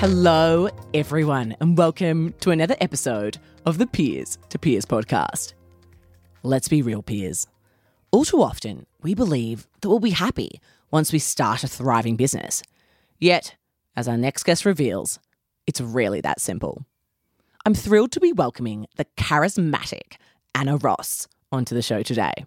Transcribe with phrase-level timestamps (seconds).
[0.00, 5.54] Hello, everyone, and welcome to another episode of the Peers to Peers podcast.
[6.44, 7.48] Let's be real, peers.
[8.12, 10.60] All too often, we believe that we'll be happy
[10.92, 12.62] once we start a thriving business.
[13.18, 13.56] Yet,
[13.96, 15.18] as our next guest reveals,
[15.66, 16.86] it's really that simple.
[17.66, 20.12] I'm thrilled to be welcoming the charismatic
[20.54, 22.44] Anna Ross onto the show today.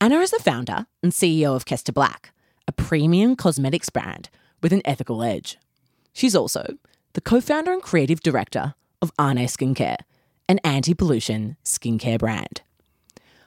[0.00, 2.32] Anna is the founder and CEO of Kester Black,
[2.66, 4.30] a premium cosmetics brand
[4.62, 5.58] with an ethical edge.
[6.18, 6.66] She's also
[7.12, 9.98] the co founder and creative director of Arne Skincare,
[10.48, 12.62] an anti pollution skincare brand.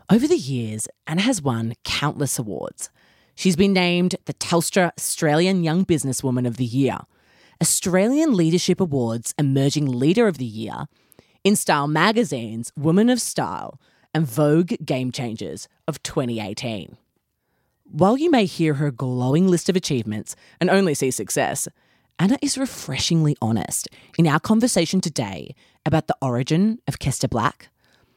[0.10, 2.90] Over the years, Anna has won countless awards.
[3.36, 7.00] She's been named the Telstra Australian Young Businesswoman of the Year,
[7.62, 10.86] Australian Leadership Awards Emerging Leader of the Year,
[11.44, 13.82] InStyle Magazine's Woman of Style,
[14.14, 16.96] and Vogue Game Changers of 2018.
[17.84, 21.68] While you may hear her glowing list of achievements and only see success,
[22.22, 25.56] Anna is refreshingly honest in our conversation today
[25.88, 27.70] about the origin of Kester Black,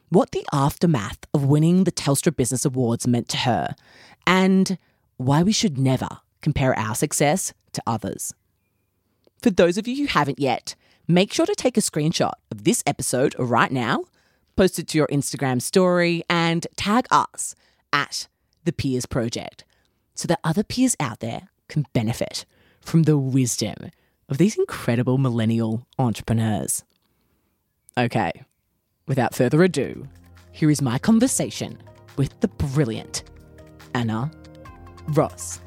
[0.09, 3.73] what the aftermath of winning the Telstra Business Awards meant to her,
[4.27, 4.77] and
[5.17, 8.31] why we should never compare our success to others.
[9.41, 10.75] For those of you who haven't yet,
[11.07, 14.03] make sure to take a screenshot of this episode right now,
[14.55, 17.55] post it to your Instagram story, and tag us
[17.91, 18.27] at
[18.65, 19.65] the Peers Project
[20.13, 22.45] so that other peers out there can benefit
[22.85, 23.91] from the wisdom
[24.29, 26.83] of these incredible millennial entrepreneurs.
[27.97, 28.31] Okay,
[29.07, 30.07] without further ado,
[30.51, 31.77] here is my conversation
[32.15, 33.23] with the brilliant
[33.93, 34.31] Anna
[35.09, 35.59] Ross.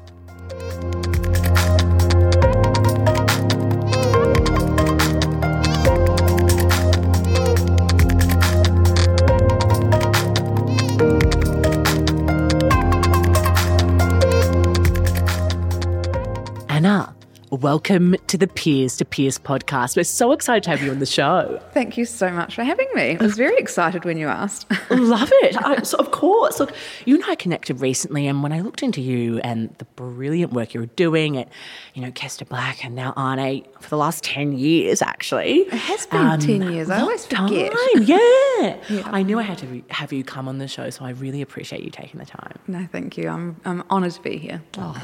[17.51, 19.97] Welcome to the Peers to Peers podcast.
[19.97, 21.59] We're so excited to have you on the show.
[21.73, 23.17] Thank you so much for having me.
[23.19, 24.67] I was very excited when you asked.
[24.91, 25.57] Love it.
[25.57, 26.73] I, so of course, look,
[27.05, 30.73] you and I connected recently, and when I looked into you and the brilliant work
[30.73, 31.49] you were doing at,
[31.95, 35.61] you know, Kester Black and now Arne for the last ten years, actually.
[35.61, 36.89] It has been um, 10 years.
[36.89, 37.71] I always forget.
[37.71, 38.05] Time.
[38.09, 39.03] Yeah.
[39.05, 41.81] I knew I had to have you come on the show, so I really appreciate
[41.83, 42.59] you taking the time.
[42.67, 43.29] No, thank you.
[43.29, 44.61] I'm, I'm honoured to be here.
[44.77, 45.01] Oh,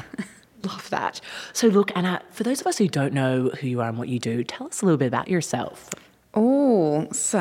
[0.66, 1.20] love that.
[1.52, 4.08] So, look, Anna, for those of us who don't know who you are and what
[4.08, 5.90] you do, tell us a little bit about yourself.
[6.34, 7.38] Oh, so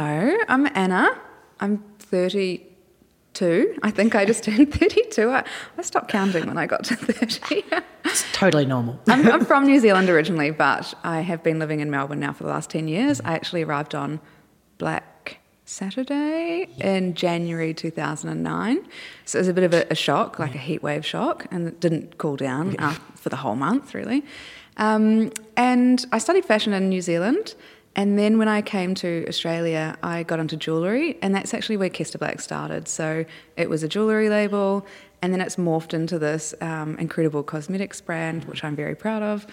[0.47, 1.09] I'm Anna.
[1.59, 3.78] I'm 32.
[3.84, 5.30] I think I just turned 32.
[5.30, 5.44] I,
[5.78, 7.64] I stopped counting when I got to 30.
[8.06, 9.00] It's totally normal.
[9.08, 12.44] I'm, I'm from New Zealand originally, but I have been living in Melbourne now for
[12.44, 13.19] the last 10 years.
[13.22, 14.22] I actually arrived on
[14.78, 18.88] Black Saturday in January 2009.
[19.26, 21.68] So it was a bit of a, a shock, like a heat wave shock, and
[21.68, 24.24] it didn't cool down uh, for the whole month, really.
[24.78, 27.56] Um, and I studied fashion in New Zealand.
[27.96, 31.90] And then when I came to Australia, I got into jewellery, and that's actually where
[31.90, 32.88] Kester Black started.
[32.88, 33.26] So
[33.56, 34.85] it was a jewellery label,
[35.22, 39.47] and then it's morphed into this um, incredible cosmetics brand, which I'm very proud of.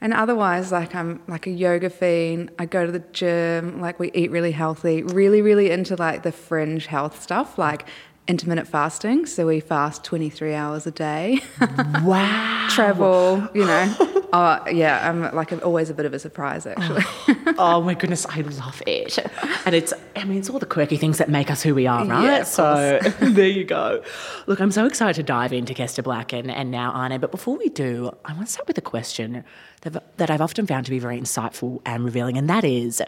[0.00, 2.50] And otherwise, like I'm like a yoga fiend.
[2.58, 3.80] I go to the gym.
[3.80, 5.02] Like we eat really healthy.
[5.02, 7.86] Really, really into like the fringe health stuff, like
[8.28, 9.26] intermittent fasting.
[9.26, 11.40] So we fast 23 hours a day.
[12.02, 12.68] Wow.
[12.70, 13.94] Travel, you know.
[14.32, 17.02] Oh yeah, I'm like always a bit of a surprise actually.
[17.28, 17.54] Oh.
[17.58, 19.18] oh my goodness, I love it.
[19.64, 22.04] And it's, I mean, it's all the quirky things that make us who we are,
[22.04, 22.22] right?
[22.22, 24.02] Yeah, so there you go.
[24.46, 27.18] Look, I'm so excited to dive into Kester Black and, and now Arne.
[27.20, 29.44] But before we do, I want to start with a question
[29.82, 33.02] that, that I've often found to be very insightful and revealing, and that is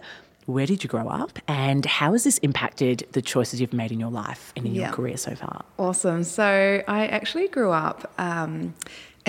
[0.48, 4.00] where did you grow up and how has this impacted the choices you've made in
[4.00, 4.86] your life and in Yeah.
[4.86, 5.62] your career so far?
[5.78, 6.24] Awesome.
[6.24, 8.74] So I actually grew up um,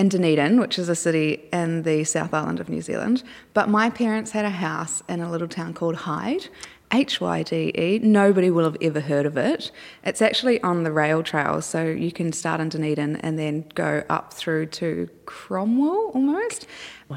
[0.00, 3.22] in Dunedin, which is a city in the South Island of New Zealand.
[3.52, 6.48] But my parents had a house in a little town called Hyde.
[6.92, 8.00] H Y D E.
[8.02, 9.70] Nobody will have ever heard of it.
[10.02, 14.02] It's actually on the rail trail, so you can start in Dunedin and then go
[14.08, 16.66] up through to Cromwell almost.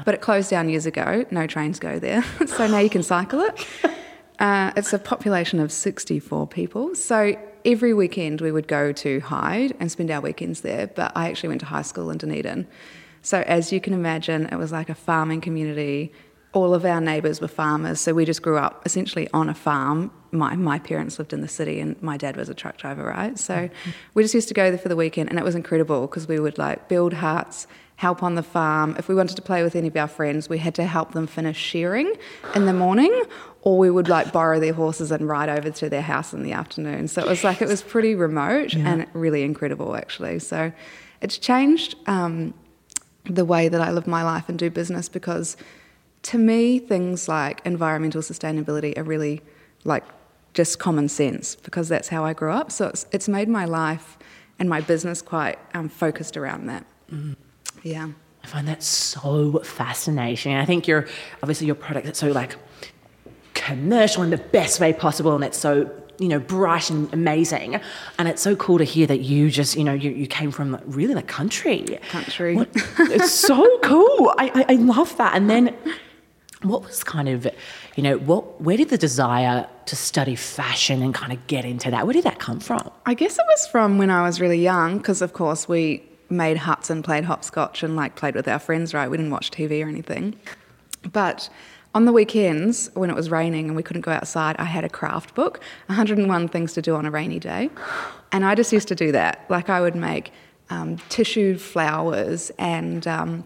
[0.04, 1.24] But it closed down years ago.
[1.32, 3.66] No trains go there, so now you can cycle it.
[4.40, 6.92] Uh, it's a population of 64 people.
[6.96, 10.86] So every weekend we would go to Hyde and spend our weekends there.
[10.86, 12.66] But I actually went to high school in Dunedin.
[13.22, 16.12] So as you can imagine, it was like a farming community.
[16.52, 18.00] All of our neighbours were farmers.
[18.00, 20.12] So we just grew up essentially on a farm.
[20.30, 23.38] My, my parents lived in the city and my dad was a truck driver, right?
[23.38, 23.70] So
[24.12, 26.38] we just used to go there for the weekend and it was incredible because we
[26.38, 28.94] would like build huts, help on the farm.
[28.98, 31.26] If we wanted to play with any of our friends, we had to help them
[31.26, 32.14] finish shearing
[32.54, 33.22] in the morning,
[33.64, 36.52] or we would like borrow their horses and ride over to their house in the
[36.52, 37.08] afternoon.
[37.08, 40.38] So it was like it was pretty remote and really incredible, actually.
[40.38, 40.70] So
[41.22, 42.52] it's changed um,
[43.24, 45.56] the way that I live my life and do business because
[46.24, 49.40] to me, things like environmental sustainability are really
[49.84, 50.04] like
[50.52, 52.70] just common sense because that's how I grew up.
[52.70, 54.18] So it's, it's made my life
[54.58, 56.84] and my business quite um, focused around that.
[57.82, 58.10] Yeah.
[58.42, 60.54] I find that so fascinating.
[60.54, 61.06] I think your
[61.42, 62.56] obviously your product is so like
[63.54, 67.80] commercial in the best way possible, and it's so you know bright and amazing.
[68.18, 70.80] And it's so cool to hear that you just you know you, you came from
[70.86, 71.98] really the country.
[72.10, 72.56] Country.
[72.56, 72.68] What-
[72.98, 74.34] it's so cool.
[74.38, 75.34] I, I I love that.
[75.34, 75.74] And then
[76.62, 77.46] what was kind of
[77.96, 81.90] you know what where did the desire to study fashion and kind of get into
[81.90, 82.06] that?
[82.06, 82.90] Where did that come from?
[83.06, 86.56] I guess it was from when I was really young, because of course we made
[86.56, 89.08] huts and played hopscotch and like played with our friends, right?
[89.10, 90.34] We didn't watch TV or anything.
[91.12, 91.50] But
[91.94, 94.88] on the weekends, when it was raining and we couldn't go outside, I had a
[94.88, 97.70] craft book, 101 Things to Do on a Rainy Day.
[98.32, 99.44] And I just used to do that.
[99.48, 100.32] Like I would make
[100.70, 103.44] um, tissue flowers and um,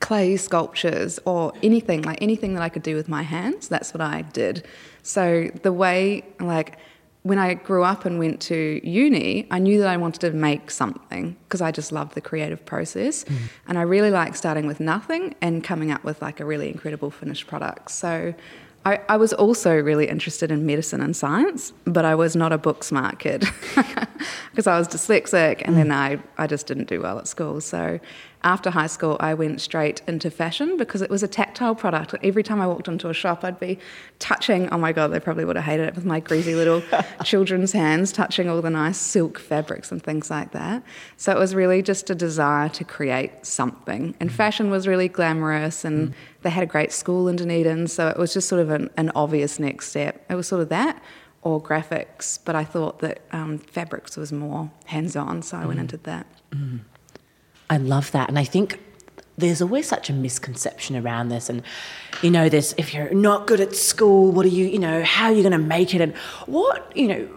[0.00, 3.68] clay sculptures or anything, like anything that I could do with my hands.
[3.68, 4.66] That's what I did.
[5.02, 6.76] So the way, like,
[7.22, 10.70] when I grew up and went to uni, I knew that I wanted to make
[10.70, 13.24] something because I just loved the creative process.
[13.24, 13.44] Mm-hmm.
[13.68, 17.10] And I really like starting with nothing and coming up with like a really incredible
[17.10, 17.90] finished product.
[17.90, 18.34] So
[18.86, 22.58] I, I was also really interested in medicine and science, but I was not a
[22.58, 23.40] book smart kid
[24.50, 25.78] because I was dyslexic and mm.
[25.78, 27.60] then I, I just didn't do well at school.
[27.60, 28.00] So
[28.42, 32.14] after high school, I went straight into fashion because it was a tactile product.
[32.22, 33.78] Every time I walked into a shop, I'd be
[34.18, 36.82] touching, oh my God, they probably would have hated it with my greasy little
[37.24, 40.82] children's hands, touching all the nice silk fabrics and things like that.
[41.16, 44.14] So it was really just a desire to create something.
[44.20, 44.32] And mm.
[44.32, 46.14] fashion was really glamorous and mm.
[46.42, 47.88] they had a great school in Dunedin.
[47.88, 50.24] So it was just sort of an, an obvious next step.
[50.30, 51.02] It was sort of that
[51.42, 55.78] or graphics, but I thought that um, fabrics was more hands on, so I went
[55.78, 55.82] mm.
[55.82, 56.26] into that.
[57.70, 58.28] I love that.
[58.28, 58.80] And I think
[59.38, 61.48] there's always such a misconception around this.
[61.48, 61.62] And,
[62.20, 65.26] you know, this if you're not good at school, what are you, you know, how
[65.26, 66.00] are you going to make it?
[66.00, 66.14] And
[66.46, 67.28] what, you know,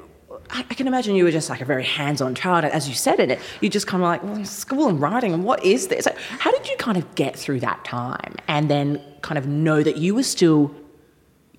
[0.49, 2.65] I, I can imagine you were just like a very hands on child.
[2.65, 5.33] And as you said in it, you just kind of like, well, school and writing,
[5.33, 6.07] and what is this?
[6.39, 9.97] How did you kind of get through that time and then kind of know that
[9.97, 10.75] you were still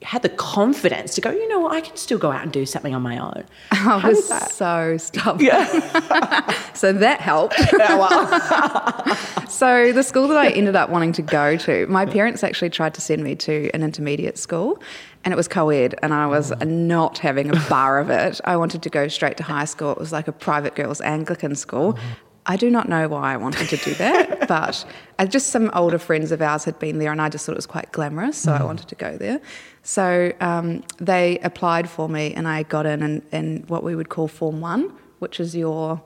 [0.04, 2.66] had the confidence to go, you know what, I can still go out and do
[2.66, 3.44] something on my own.
[3.70, 5.44] I How was so stubborn.
[5.44, 6.72] Yeah.
[6.74, 7.54] so that helped.
[9.50, 12.92] so the school that I ended up wanting to go to, my parents actually tried
[12.94, 14.80] to send me to an intermediate school
[15.24, 16.64] and it was co-ed and I was oh.
[16.64, 18.40] not having a bar of it.
[18.44, 19.92] I wanted to go straight to high school.
[19.92, 21.94] It was like a private girls Anglican school.
[21.96, 22.14] Uh-huh.
[22.46, 24.84] I do not know why I wanted to do that, but
[25.28, 27.66] just some older friends of ours had been there, and I just thought it was
[27.66, 29.40] quite glamorous, so I wanted to go there.
[29.82, 34.08] So um, they applied for me, and I got in, in in what we would
[34.08, 36.02] call Form One, which is your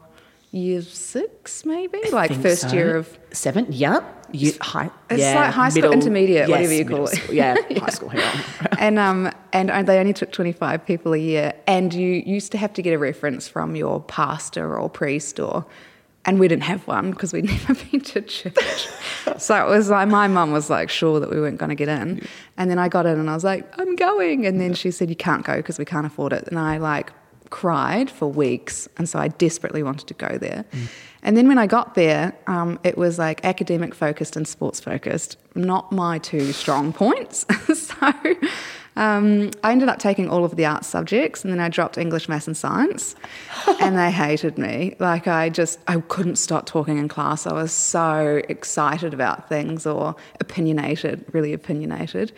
[0.50, 2.72] year six, maybe, like think first so.
[2.72, 3.18] year of.
[3.32, 3.66] seven.
[3.70, 4.00] Yeah,
[4.32, 4.90] you, high.
[5.10, 7.16] It's yeah, like high school, intermediate, whatever you middle call it.
[7.16, 7.34] school.
[7.34, 8.08] Yeah, high school.
[8.10, 8.44] Hang
[8.78, 12.72] and um and they only took 25 people a year and you used to have
[12.74, 15.64] to get a reference from your pastor or priest or
[16.28, 18.88] and we didn't have one because we'd never been to church.
[19.36, 21.88] So it was like my mum was like sure that we weren't going to get
[21.88, 22.26] in.
[22.56, 24.46] And then i got in and i was like i'm going.
[24.46, 26.48] And then she said you can't go because we can't afford it.
[26.48, 27.12] And i like
[27.50, 28.88] cried for weeks.
[28.96, 30.64] And so i desperately wanted to go there.
[31.22, 35.36] And then when i got there um, it was like academic focused and sports focused
[35.54, 37.46] not my two strong points.
[37.74, 38.12] So
[38.98, 42.28] um, I ended up taking all of the art subjects and then I dropped English,
[42.28, 43.14] Maths, and Science.
[43.80, 44.96] and they hated me.
[44.98, 47.46] Like, I just, I couldn't stop talking in class.
[47.46, 52.32] I was so excited about things or opinionated, really opinionated.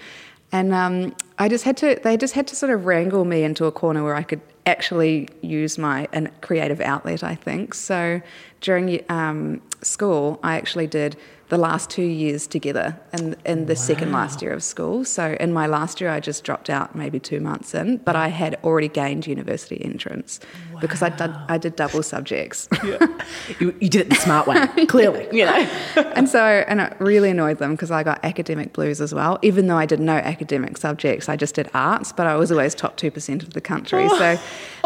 [0.53, 3.65] And um, I just had to, they just had to sort of wrangle me into
[3.65, 7.73] a corner where I could actually use my an creative outlet, I think.
[7.73, 8.21] So
[8.61, 11.17] during um, school, I actually did
[11.51, 13.81] the last two years together and, in the wow.
[13.81, 15.05] second last year of school.
[15.05, 18.29] So in my last year, I just dropped out maybe two months in, but I
[18.29, 20.39] had already gained university entrance
[20.73, 20.81] wow.
[20.81, 22.69] because I did, I did double subjects.
[22.83, 23.07] Yeah.
[23.61, 25.53] you, you, did it the smart way, clearly, you know.
[26.15, 29.39] and so, and it really annoyed them because I got academic blues as well.
[29.43, 32.75] Even though I did no academic subjects, I just did arts, but I was always
[32.75, 34.09] top 2% of the country.
[34.09, 34.39] So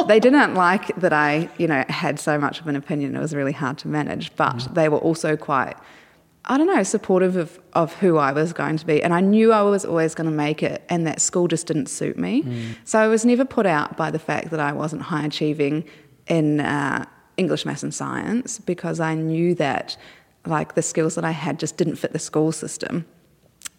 [0.09, 3.15] they didn't like that I, you know, had so much of an opinion.
[3.15, 4.75] It was really hard to manage, but mm.
[4.75, 5.77] they were also quite
[6.47, 9.03] I don't know, supportive of, of who I was going to be.
[9.03, 11.87] And I knew I was always going to make it, and that school just didn't
[11.87, 12.43] suit me.
[12.43, 12.77] Mm.
[12.85, 15.85] So I was never put out by the fact that I wasn't high achieving
[16.27, 19.97] in uh, English, maths, and science because I knew that
[20.47, 23.07] like the skills that I had just didn't fit the school system.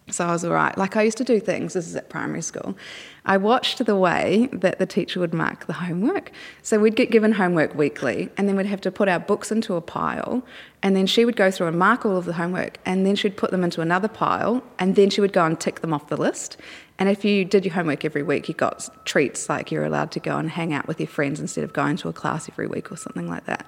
[0.10, 0.75] So I was all right.
[0.77, 2.77] Like I used to do things, this is at primary school.
[3.27, 6.32] I watched the way that the teacher would mark the homework.
[6.62, 9.75] So we'd get given homework weekly, and then we'd have to put our books into
[9.75, 10.44] a pile,
[10.84, 13.36] and then she would go through and mark all of the homework, and then she'd
[13.36, 16.17] put them into another pile, and then she would go and tick them off the
[16.17, 16.58] list.
[17.00, 20.20] And if you did your homework every week, you got treats like you're allowed to
[20.20, 22.91] go and hang out with your friends instead of going to a class every week
[22.91, 23.65] or something like that.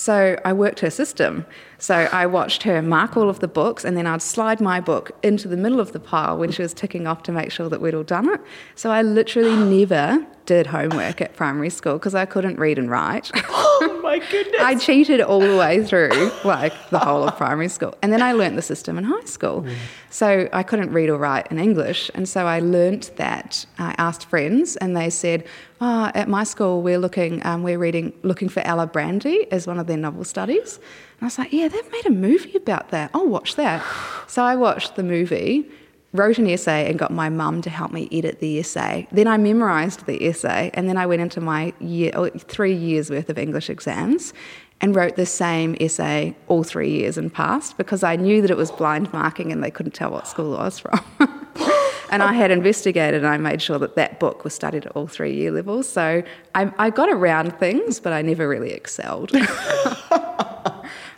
[0.00, 1.44] So I worked her system.
[1.76, 5.10] So I watched her mark all of the books, and then I'd slide my book
[5.22, 7.82] into the middle of the pile when she was ticking off to make sure that
[7.82, 8.40] we'd all done it.
[8.74, 13.30] So I literally never did homework at primary school because I couldn't read and write.
[13.82, 14.60] Oh my goodness.
[14.60, 17.96] I cheated all the way through, like the whole of primary school.
[18.02, 19.62] And then I learnt the system in high school.
[19.62, 19.74] Mm.
[20.10, 22.10] So I couldn't read or write in English.
[22.14, 23.64] And so I learnt that.
[23.78, 25.46] I asked friends, and they said,
[25.80, 29.86] oh, at my school, we're looking, um, we're reading, looking for Alibrandi as one of
[29.86, 30.76] their novel studies.
[30.76, 33.12] And I was like, yeah, they've made a movie about that.
[33.14, 33.82] I'll watch that.
[34.26, 35.70] So I watched the movie
[36.12, 39.06] wrote an essay and got my mum to help me edit the essay.
[39.12, 43.10] Then I memorised the essay, and then I went into my year, oh, three years
[43.10, 44.32] worth of English exams
[44.80, 48.56] and wrote the same essay all three years and passed because I knew that it
[48.56, 51.00] was blind marking and they couldn't tell what school I was from.
[52.10, 55.06] and I had investigated and I made sure that that book was studied at all
[55.06, 55.86] three year levels.
[55.88, 56.22] So
[56.54, 59.32] I, I got around things, but I never really excelled.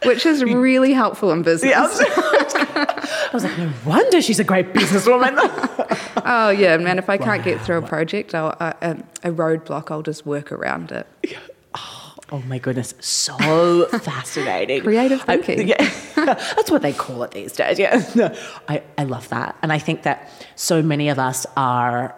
[0.05, 1.71] Which is really helpful in business.
[1.71, 1.87] Yeah,
[2.89, 5.37] I was like, no wonder she's a great businesswoman.
[6.25, 6.99] oh yeah, man!
[6.99, 10.53] If I can't get through a project, I'll, uh, um, a roadblock, I'll just work
[10.53, 11.07] around it.
[11.75, 14.83] Oh, oh my goodness, so fascinating.
[14.83, 15.61] Creative thinking.
[15.61, 17.79] I, yeah, that's what they call it these days.
[17.79, 18.35] Yeah, no,
[18.69, 19.57] I, I love that.
[19.63, 22.15] And I think that so many of us are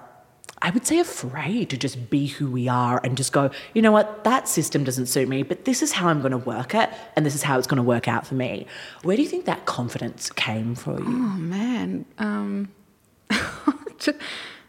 [0.64, 3.92] I would say afraid to just be who we are and just go, you know
[3.92, 6.88] what, that system doesn't suit me, but this is how I'm going to work it
[7.16, 8.66] and this is how it's going to work out for me.
[9.02, 11.04] Where do you think that confidence came for you?
[11.06, 12.06] Oh, man.
[12.16, 12.70] Um,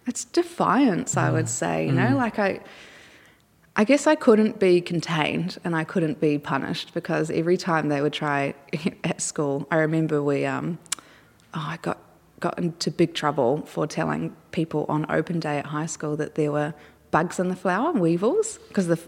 [0.06, 1.86] it's defiance, I would say.
[1.86, 2.16] You know, mm.
[2.16, 2.60] like I.
[3.78, 8.02] I guess I couldn't be contained and I couldn't be punished because every time they
[8.02, 8.54] would try
[9.04, 10.80] at school, I remember we, um,
[11.54, 12.00] oh, I got
[12.46, 16.52] got into big trouble for telling people on open day at high school that there
[16.52, 16.76] were
[17.10, 19.00] bugs in the flour, weevils, because the,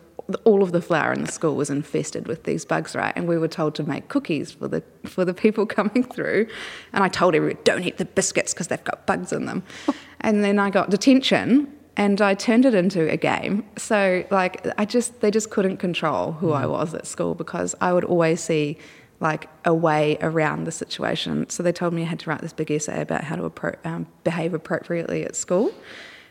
[0.43, 3.13] all of the flour in the school was infested with these bugs, right?
[3.15, 6.47] And we were told to make cookies for the for the people coming through.
[6.93, 9.61] And I told everyone, don't eat the biscuits because they've got bugs in them.
[10.21, 13.65] and then I got detention and I turned it into a game.
[13.77, 16.55] So like I just they just couldn't control who mm.
[16.55, 18.79] I was at school because I would always see
[19.19, 21.49] like a way around the situation.
[21.49, 23.83] So they told me I had to write this big essay about how to appro-
[23.85, 25.73] um, behave appropriately at school.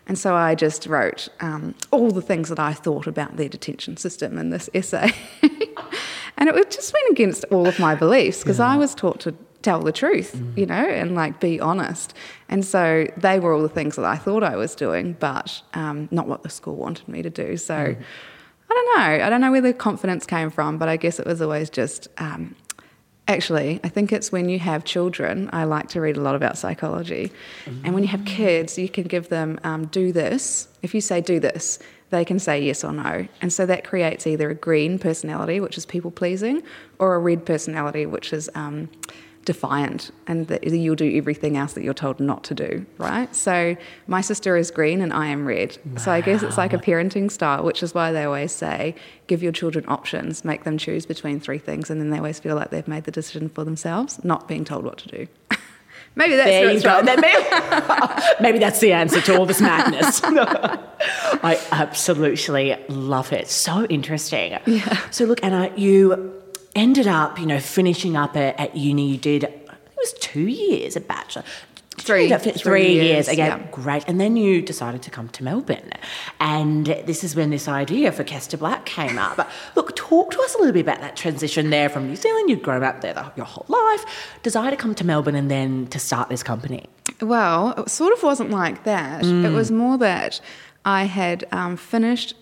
[0.06, 3.96] And so I just wrote um, all the things that I thought about their detention
[3.96, 5.12] system in this essay.
[5.42, 8.68] and it just went against all of my beliefs because yeah.
[8.68, 10.56] I was taught to tell the truth, mm.
[10.56, 12.14] you know, and like be honest.
[12.48, 16.08] And so they were all the things that I thought I was doing, but um,
[16.12, 17.56] not what the school wanted me to do.
[17.56, 18.02] So mm.
[18.70, 19.26] I don't know.
[19.26, 22.06] I don't know where the confidence came from, but I guess it was always just
[22.18, 22.54] um,
[23.28, 25.50] Actually, I think it's when you have children.
[25.52, 27.33] I like to read a lot about psychology.
[27.64, 27.85] Mm-hmm.
[27.85, 30.68] And when you have kids, you can give them, um, do this.
[30.83, 31.80] If you say, do this,
[32.11, 33.26] they can say yes or no.
[33.42, 36.62] And so that creates either a green personality, which is people pleasing,
[37.00, 38.88] or a red personality, which is um,
[39.46, 43.34] defiant and that you'll do everything else that you're told not to do, right?
[43.34, 43.76] So
[44.06, 45.78] my sister is green and I am red.
[45.86, 45.96] Wow.
[45.98, 48.94] So I guess it's like a parenting style, which is why they always say
[49.28, 52.56] give your children options, make them choose between three things, and then they always feel
[52.56, 55.26] like they've made the decision for themselves, not being told what to do.
[56.16, 57.02] Maybe that's there you go.
[57.02, 57.20] Maybe,
[58.40, 60.22] maybe that's the answer to all this madness.
[60.24, 63.48] I absolutely love it.
[63.48, 64.58] So interesting.
[64.64, 64.98] Yeah.
[65.10, 66.42] So look, Anna, you
[66.76, 69.11] ended up, you know, finishing up at, at uni.
[69.12, 71.42] You did, it was two years, a bachelor.
[71.99, 73.04] Three- three three years.
[73.04, 73.66] years, Again, yeah.
[73.73, 74.04] great.
[74.06, 75.90] And then you decided to come to Melbourne,
[76.38, 79.37] and this is when this idea for Kester Black came up.
[79.38, 82.50] But look, talk to us a little bit about that transition there from New Zealand.
[82.50, 84.04] You'd grown up there the, your whole life.
[84.42, 86.85] desire to come to Melbourne and then to start this company.
[87.23, 89.25] Well, it sort of wasn't like that.
[89.25, 90.40] It was more that
[90.85, 92.35] I had um, finished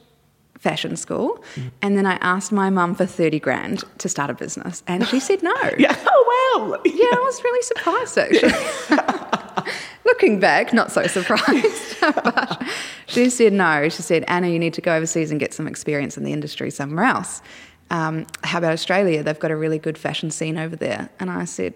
[0.64, 1.44] fashion school
[1.83, 5.21] and then I asked my mum for 30 grand to start a business and she
[5.21, 5.54] said no.
[5.78, 5.94] Yeah.
[6.06, 6.80] Oh wow.
[6.87, 9.73] Yeah, I was really surprised actually.
[10.06, 11.97] Looking back, not so surprised.
[12.00, 12.62] but
[13.06, 13.88] she said no.
[13.90, 16.71] She said, Anna, you need to go overseas and get some experience in the industry
[16.71, 17.42] somewhere else.
[17.90, 19.23] Um, how about Australia?
[19.23, 21.11] They've got a really good fashion scene over there.
[21.21, 21.75] And I said,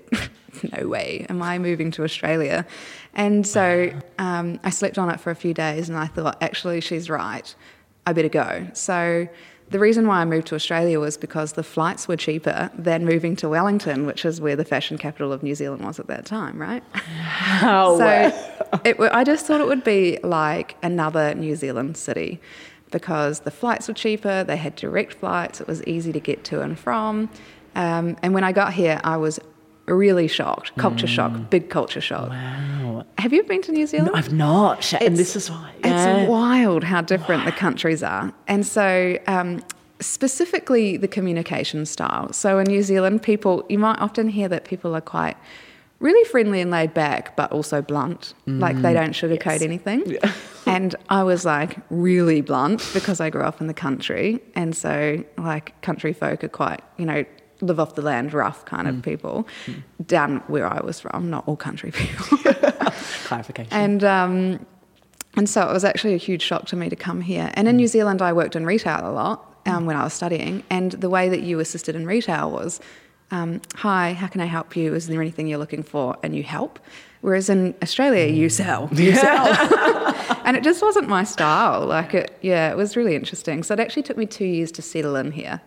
[0.77, 1.27] no way.
[1.29, 2.67] Am I moving to Australia?
[3.15, 6.81] And so um, I slept on it for a few days and I thought, actually,
[6.81, 7.55] she's right.
[8.09, 8.67] I better go.
[8.73, 9.29] So
[9.71, 13.37] the reason why I moved to Australia was because the flights were cheaper than moving
[13.37, 16.59] to Wellington, which is where the fashion capital of New Zealand was at that time,
[16.59, 16.83] right?
[17.63, 22.41] Oh, so it, I just thought it would be like another New Zealand city
[22.91, 26.63] because the flights were cheaper, they had direct flights, it was easy to get to
[26.63, 27.29] and from.
[27.75, 29.39] Um, and when I got here, I was
[29.89, 30.77] really shocked.
[30.77, 32.31] Culture shock, big culture shock.
[32.31, 33.05] wow.
[33.19, 34.11] Have you been to New Zealand?
[34.13, 35.71] No, I've not, and It's- this is why.
[35.85, 36.21] yeah.
[36.23, 38.33] It's wild how different the countries are.
[38.47, 39.61] And so, um,
[40.01, 42.33] specifically the communication style.
[42.33, 45.37] So, in New Zealand, people, you might often hear that people are quite
[46.01, 48.35] really friendly and laid back, but also blunt.
[48.47, 50.17] like they don't sugarcoat anything.
[50.67, 54.41] and I was like really blunt because I grew up in the country.
[54.55, 57.25] And so, like, country folk are quite, you know,
[57.61, 59.47] live off the land, rough kind of people
[60.07, 62.39] down where I was from, not all country people.
[63.25, 63.73] Clarification.
[63.73, 64.67] And um,
[65.37, 67.51] and so it was actually a huge shock to me to come here.
[67.55, 70.65] And in New Zealand, I worked in retail a lot um, when I was studying.
[70.71, 72.81] And the way that you assisted in retail was,
[73.31, 74.95] um, "Hi, how can I help you?
[74.95, 76.79] Is there anything you're looking for?" And you help.
[77.21, 79.49] Whereas in Australia, you sell, you sell,
[80.45, 81.85] and it just wasn't my style.
[81.85, 83.63] Like it, yeah, it was really interesting.
[83.65, 85.61] So it actually took me two years to settle in here.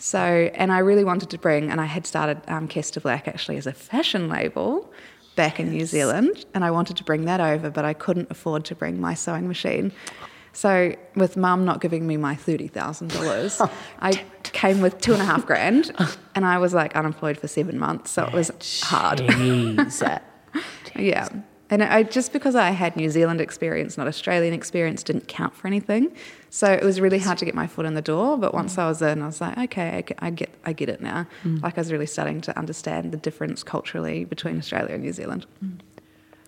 [0.00, 0.18] So,
[0.54, 3.66] and I really wanted to bring, and I had started um, Kester Black actually as
[3.66, 4.90] a fashion label
[5.36, 8.64] back in New Zealand, and I wanted to bring that over, but I couldn't afford
[8.64, 9.92] to bring my sewing machine.
[10.52, 13.70] So, with mum not giving me my $30,000,
[14.00, 15.92] I came with two and a half grand,
[16.34, 18.50] and I was like unemployed for seven months, so it was
[18.82, 19.20] hard.
[20.96, 21.28] Yeah.
[21.70, 25.68] And I just because I had New Zealand experience, not Australian experience, didn't count for
[25.68, 26.12] anything.
[26.50, 28.36] So it was really hard to get my foot in the door.
[28.36, 30.88] But once I was in, I was like, okay, I get, I get, I get
[30.88, 31.26] it now.
[31.44, 31.62] Mm.
[31.62, 35.46] Like I was really starting to understand the difference culturally between Australia and New Zealand.
[35.64, 35.78] Mm.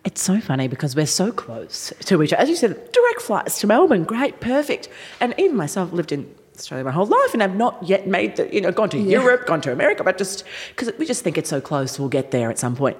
[0.04, 2.42] It's so funny because we're so close to each other.
[2.42, 4.88] As you said, direct flights to Melbourne, great, perfect.
[5.20, 8.52] And even myself lived in Australia my whole life and I've not yet made the,
[8.52, 11.48] you know, gone to Europe, gone to America, but just because we just think it's
[11.48, 12.96] so close, we'll get there at some point.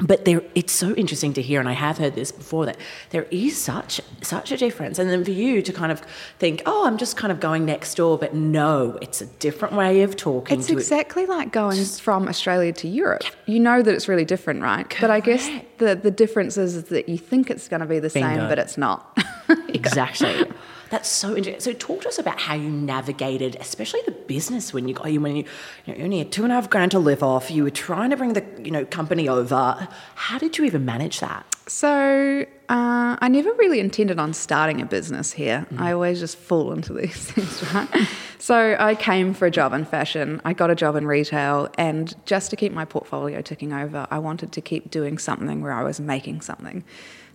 [0.00, 2.76] But there, it's so interesting to hear, and I have heard this before that
[3.10, 4.98] there is such such a difference.
[4.98, 6.00] And then for you to kind of
[6.38, 10.02] think, oh, I'm just kind of going next door, but no, it's a different way
[10.02, 10.58] of talking.
[10.58, 13.24] It's exactly like going from Australia to Europe.
[13.46, 14.94] You know that it's really different, right?
[15.00, 18.08] But I guess the, the difference is that you think it's going to be the
[18.08, 18.28] Bingo.
[18.28, 19.18] same, but it's not.
[19.68, 20.44] Exactly.
[20.90, 21.60] That's so interesting.
[21.60, 25.36] So, talk to us about how you navigated, especially the business when you got when
[25.36, 25.44] you,
[25.84, 27.50] you, know, you only had two and a half grand to live off.
[27.50, 29.88] You were trying to bring the you know company over.
[30.14, 31.46] How did you even manage that?
[31.66, 35.66] So uh, I never really intended on starting a business here.
[35.76, 38.08] I always just fall into these things, right?
[38.38, 40.40] so I came for a job in fashion.
[40.46, 44.18] I got a job in retail, and just to keep my portfolio ticking over, I
[44.18, 46.84] wanted to keep doing something where I was making something.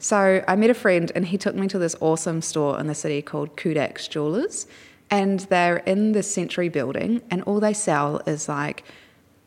[0.04, 2.94] So I met a friend, and he took me to this awesome store in the
[2.94, 4.68] city called Kudak's Jewelers,
[5.10, 8.84] and they're in the Century Building, and all they sell is like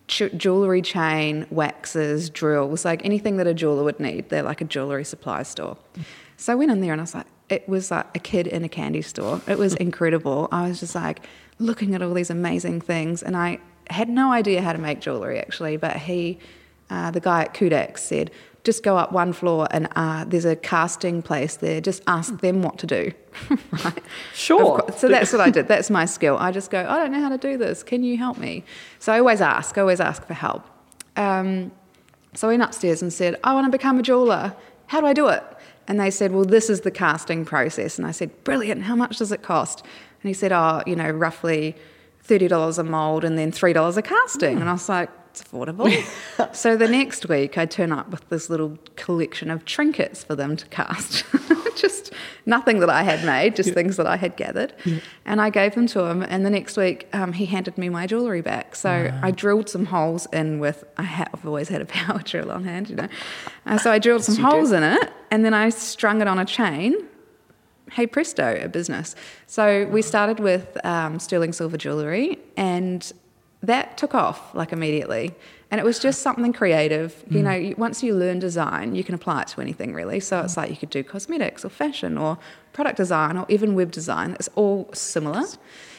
[0.06, 4.30] jewelry chain, waxes, drills, like anything that a jeweler would need.
[4.30, 5.76] They're like a jewelry supply store.
[6.38, 8.64] So I went in there and I was like, it was like a kid in
[8.64, 9.42] a candy store.
[9.46, 10.48] It was incredible.
[10.52, 11.20] I was just like
[11.58, 13.58] looking at all these amazing things, and I
[13.90, 15.76] had no idea how to make jewelry actually.
[15.76, 16.38] But he,
[16.88, 18.30] uh, the guy at Kudak, said,
[18.66, 21.80] just go up one floor and uh, there's a casting place there.
[21.80, 23.12] Just ask them what to do.
[23.84, 24.02] right?
[24.34, 24.84] Sure.
[24.96, 25.68] So that's what I did.
[25.68, 26.36] That's my skill.
[26.38, 27.82] I just go, I don't know how to do this.
[27.84, 28.64] Can you help me?
[28.98, 29.78] So I always ask.
[29.78, 30.66] I always ask for help.
[31.16, 31.70] Um,
[32.34, 34.54] so I went upstairs and said, I want to become a jeweler.
[34.88, 35.44] How do I do it?
[35.88, 37.98] And they said, Well, this is the casting process.
[37.98, 38.82] And I said, Brilliant.
[38.82, 39.82] How much does it cost?
[40.22, 41.76] And he said, Oh, you know, roughly
[42.26, 44.58] $30 a mould and then $3 a casting.
[44.58, 46.54] And I was like, It's affordable.
[46.54, 50.56] so the next week, I turn up with this little collection of trinkets for them
[50.56, 51.24] to cast.
[51.76, 52.14] just
[52.46, 54.72] nothing that I had made, just things that I had gathered.
[55.26, 56.22] And I gave them to him.
[56.22, 58.74] And the next week, um, he handed me my jewellery back.
[58.76, 62.64] So I drilled some holes in with, I have always had a power drill on
[62.64, 63.08] hand, you know.
[63.66, 64.46] Uh, so I drilled some you do.
[64.48, 66.96] holes in it and then I strung it on a chain
[67.92, 69.14] hey presto, a business.
[69.46, 73.12] So we started with um, sterling silver jewellery, and
[73.66, 75.34] that took off like immediately.
[75.70, 77.24] And it was just something creative.
[77.28, 80.20] You know, once you learn design, you can apply it to anything really.
[80.20, 82.38] So it's like you could do cosmetics or fashion or
[82.72, 84.32] product design or even web design.
[84.38, 85.42] It's all similar.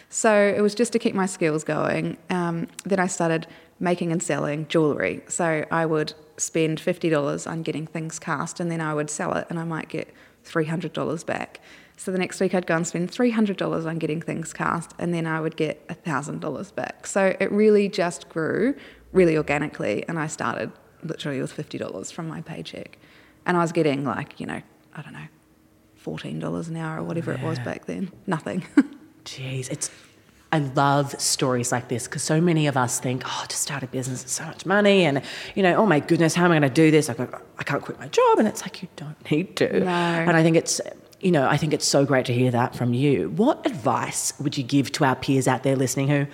[0.10, 2.18] So it was just to keep my skills going.
[2.30, 3.46] Um, then I started
[3.80, 5.22] making and selling jewellery.
[5.28, 9.48] So I would spend $50 on getting things cast and then I would sell it
[9.50, 10.08] and I might get
[10.46, 11.60] $300 back.
[11.98, 15.26] So the next week I'd go and spend $300 on getting things cast and then
[15.26, 17.08] I would get $1,000 back.
[17.08, 18.76] So it really just grew
[19.12, 20.72] really organically and I started
[21.04, 22.98] literally with $50 from my paycheck.
[23.46, 24.62] And I was getting like, you know,
[24.94, 25.28] I don't know,
[26.04, 28.12] $14 an hour or whatever it was back then.
[28.26, 28.66] Nothing.
[29.26, 29.92] Jeez, it's.
[30.50, 33.88] I love stories like this because so many of us think, oh, to start a
[33.88, 35.22] business is so much money, and
[35.56, 37.10] you know, oh my goodness, how am I going to do this?
[37.10, 37.28] I, go,
[37.60, 39.82] I can't quit my job, and it's like you don't need to.
[39.82, 39.90] No.
[39.90, 40.80] And I think it's,
[41.20, 43.30] you know, I think it's so great to hear that from you.
[43.32, 46.28] What advice would you give to our peers out there listening who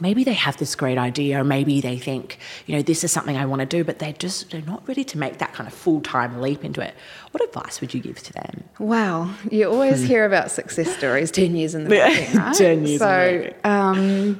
[0.00, 3.36] maybe they have this great idea, or maybe they think, you know, this is something
[3.36, 5.72] I want to do, but they're just they're not ready to make that kind of
[5.74, 6.94] full time leap into it.
[7.30, 8.64] What advice would you give to them?
[8.78, 12.54] Wow, you always hear about success stories 10 years in the making, right?
[12.54, 14.38] 10 years in the so, um,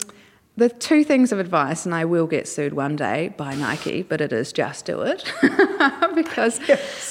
[0.59, 4.21] the two things of advice, and I will get sued one day by Nike, but
[4.21, 5.23] it is just do it.
[6.14, 6.61] because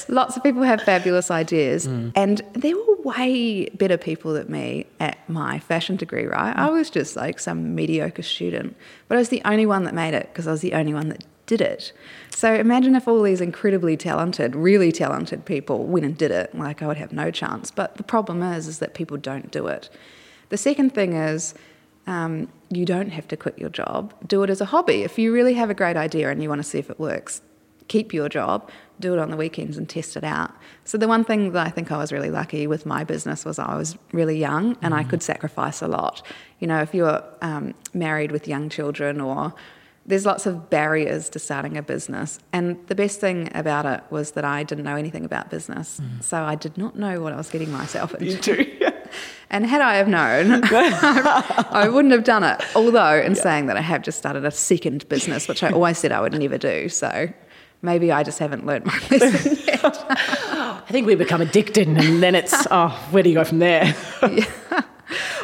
[0.08, 2.12] lots of people have fabulous ideas, Mm.
[2.14, 6.54] and there were way better people than me at my fashion degree, right?
[6.56, 8.76] I was just like some mediocre student,
[9.08, 11.08] but I was the only one that made it because I was the only one
[11.08, 11.92] that did it.
[12.30, 16.54] So imagine if all these incredibly talented, really talented people went and did it.
[16.54, 17.70] Like I would have no chance.
[17.70, 19.88] But the problem is, is that people don't do it.
[20.50, 21.54] The second thing is,
[22.08, 24.14] um, you don't have to quit your job.
[24.26, 25.02] Do it as a hobby.
[25.02, 27.42] If you really have a great idea and you want to see if it works,
[27.88, 30.50] keep your job, do it on the weekends and test it out.
[30.84, 33.58] So the one thing that I think I was really lucky with my business was
[33.58, 36.22] I was really young and I could sacrifice a lot.
[36.60, 39.54] You know, if you're um, married with young children or
[40.06, 42.38] there's lots of barriers to starting a business.
[42.54, 46.00] And the best thing about it was that I didn't know anything about business.
[46.22, 48.64] So I did not know what I was getting myself into.
[49.50, 52.62] And had I have known, I wouldn't have done it.
[52.74, 56.12] Although, in saying that, I have just started a second business, which I always said
[56.12, 56.88] I would never do.
[56.88, 57.32] So
[57.80, 59.80] maybe I just haven't learned my lesson yet.
[60.10, 63.94] I think we become addicted, and then it's oh, where do you go from there?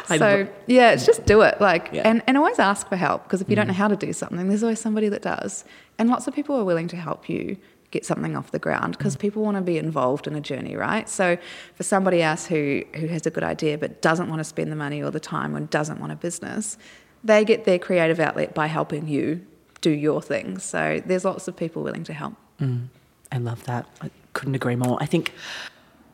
[0.09, 1.59] I so yeah, it's just do it.
[1.59, 2.03] Like, Yeah.
[2.05, 3.69] and, and always ask for help because if you don't mm.
[3.69, 5.65] know how to do something, there's always somebody that does.
[5.97, 7.57] And lots of people are willing to help you
[7.95, 9.19] get something off the ground because mm.
[9.19, 11.07] people want to be involved in a journey, right?
[11.09, 11.37] So
[11.75, 14.75] for somebody else who who has a good idea but doesn't want to spend the
[14.75, 16.77] money or the time and doesn't want a business,
[17.23, 19.45] they get their creative outlet by helping you
[19.81, 20.59] do your thing.
[20.59, 22.33] So there's lots of people willing to help.
[22.59, 22.87] Mm.
[23.31, 23.85] I love that.
[24.01, 24.97] I couldn't agree more.
[25.01, 25.31] I think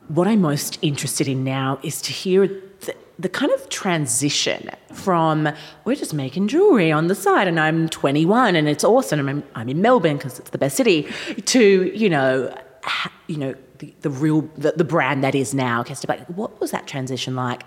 [0.07, 5.47] what I'm most interested in now is to hear the, the kind of transition from
[5.85, 9.43] we're just making jewelry on the side and I'm 21 and it's awesome and I'm,
[9.53, 11.03] I'm in Melbourne because it's the best city
[11.45, 12.53] to, you know,
[12.83, 15.83] ha, you know, the, the real, the, the brand that is now.
[15.83, 17.63] Kester, like, what was that transition like?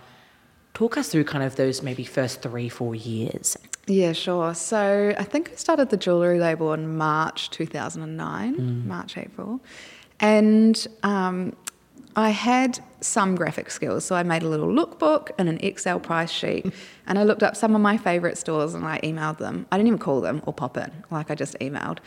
[0.74, 3.56] Talk us through kind of those maybe first three, four years.
[3.86, 4.54] Yeah, sure.
[4.54, 9.60] So I think I started the jewellery label in March 2009, March, April.
[10.18, 11.54] And um,
[12.16, 14.04] I had some graphic skills.
[14.04, 16.72] So I made a little lookbook and an Excel price sheet.
[17.06, 19.66] and I looked up some of my favourite stores and I emailed them.
[19.70, 21.98] I didn't even call them or pop in, like I just emailed.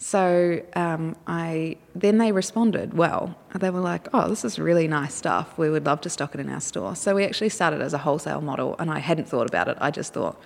[0.00, 3.36] So um, I then they responded well.
[3.56, 5.58] They were like, "Oh, this is really nice stuff.
[5.58, 7.98] We would love to stock it in our store." So we actually started as a
[7.98, 9.76] wholesale model, and I hadn't thought about it.
[9.80, 10.40] I just thought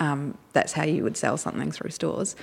[0.00, 2.36] um, that's how you would sell something through stores.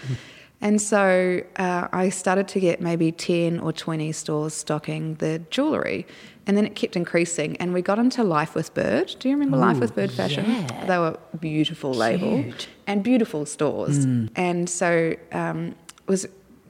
[0.60, 6.08] And so uh, I started to get maybe 10 or 20 stores stocking the jewellery.
[6.48, 7.58] And then it kept increasing.
[7.58, 9.16] And we got into Life with Bird.
[9.20, 10.46] Do you remember Life with Bird Fashion?
[10.48, 10.86] yeah.
[10.86, 12.68] They were beautiful label Huge.
[12.88, 14.06] and beautiful stores.
[14.36, 15.76] And so um,
[16.08, 16.26] was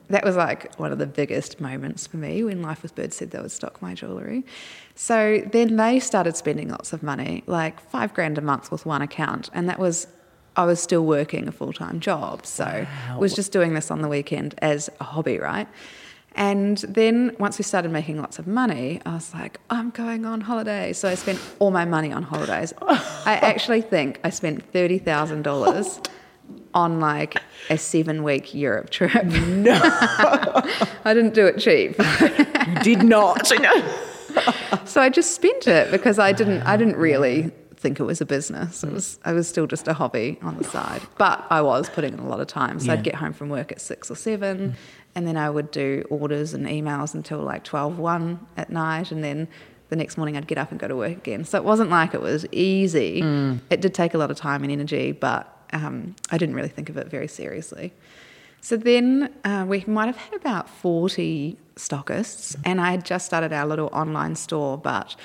[0.09, 3.31] that was like one of the biggest moments for me when Life with Bird said
[3.31, 4.45] they would stock my jewellery.
[4.95, 9.01] So then they started spending lots of money, like five grand a month with one
[9.01, 9.49] account.
[9.53, 10.07] And that was,
[10.57, 12.45] I was still working a full time job.
[12.45, 12.85] So
[13.17, 15.67] was just doing this on the weekend as a hobby, right?
[16.35, 20.41] And then once we started making lots of money, I was like, I'm going on
[20.41, 20.93] holiday.
[20.93, 22.73] So I spent all my money on holidays.
[22.81, 22.99] I
[23.41, 26.07] actually think I spent $30,000
[26.75, 27.41] on like
[27.71, 29.25] a seven week Europe trip.
[29.25, 31.95] No, I didn't do it cheap.
[31.97, 33.51] you did not.
[33.59, 33.99] Know.
[34.85, 37.51] so I just spent it because I didn't I didn't really
[37.87, 38.83] think it was a business.
[38.83, 41.01] It was I was still just a hobby on the side.
[41.17, 42.79] But I was putting in a lot of time.
[42.79, 42.93] So Yeah.
[42.93, 44.75] I'd get home from work at six or seven
[45.15, 49.23] and then I would do orders and emails until like 12, 1 at night and
[49.23, 49.47] then
[49.89, 51.45] the next morning I'd get up and go to work again.
[51.45, 53.21] So it wasn't like it was easy.
[53.69, 56.89] It did take a lot of time and energy, but um, I didn't really think
[56.89, 57.93] of it very seriously.
[58.59, 63.53] So then uh, we might have had about 40 stockists, and I had just started
[63.53, 65.15] our little online store, but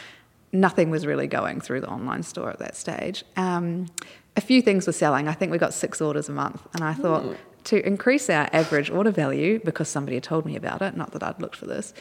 [0.52, 3.24] nothing was really going through the online store at that stage.
[3.36, 3.86] Um,
[4.36, 5.28] a few things were selling.
[5.28, 8.90] I think we got six orders a month, and I thought to increase our average
[8.90, 11.94] order value, because somebody had told me about it, not that I'd looked for this,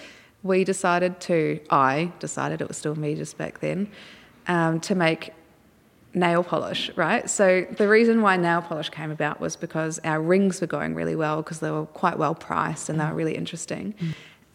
[0.44, 3.90] we decided to, I decided, it was still me just back then,
[4.48, 5.34] um, to make
[6.14, 7.30] nail polish, right?
[7.30, 11.16] So the reason why nail polish came about was because our rings were going really
[11.16, 13.94] well because they were quite well priced and they were really interesting.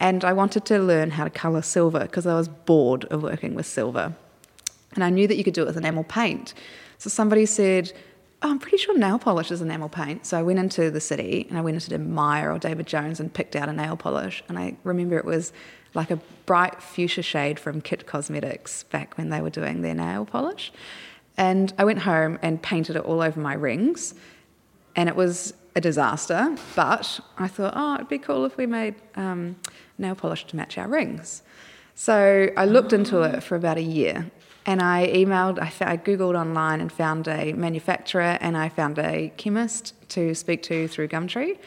[0.00, 3.54] And I wanted to learn how to colour silver because I was bored of working
[3.54, 4.14] with silver.
[4.94, 6.54] And I knew that you could do it with enamel paint.
[6.98, 7.92] So somebody said,
[8.42, 10.26] oh, I'm pretty sure nail polish is enamel paint.
[10.26, 13.32] So I went into the city and I went into Myer or David Jones and
[13.32, 14.42] picked out a nail polish.
[14.48, 15.52] And I remember it was
[15.94, 20.26] like a bright fuchsia shade from Kit Cosmetics back when they were doing their nail
[20.26, 20.72] polish.
[21.36, 24.14] And I went home and painted it all over my rings.
[24.94, 28.94] And it was a disaster, but I thought, oh, it'd be cool if we made
[29.14, 29.56] um,
[29.98, 31.42] nail polish to match our rings.
[31.94, 34.30] So I looked into it for about a year
[34.64, 39.30] and I emailed, I, I Googled online and found a manufacturer and I found a
[39.36, 41.58] chemist to speak to through Gumtree.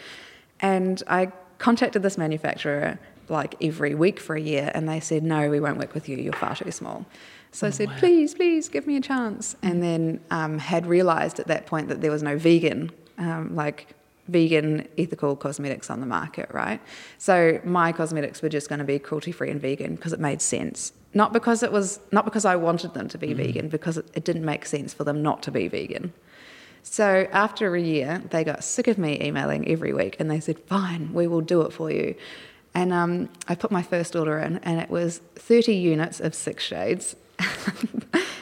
[0.60, 5.52] And I contacted this manufacturer like every week for a year and they said, no,
[5.52, 7.06] we won't work with you, you're far too small.
[7.52, 9.56] So I said, please, please give me a chance.
[9.62, 13.96] And then um, had realised at that point that there was no vegan, um, like
[14.30, 16.80] vegan ethical cosmetics on the market, right?
[17.18, 20.42] So my cosmetics were just going to be cruelty free and vegan because it made
[20.42, 20.94] sense.
[21.14, 24.24] Not because it was not because I wanted them to be vegan, because it, it
[24.24, 26.14] didn't make sense for them not to be vegan.
[26.84, 30.60] So after a year, they got sick of me emailing every week, and they said,
[30.60, 32.16] "Fine, we will do it for you."
[32.76, 36.64] And um, I put my first order in, and it was 30 units of six
[36.64, 37.16] shades.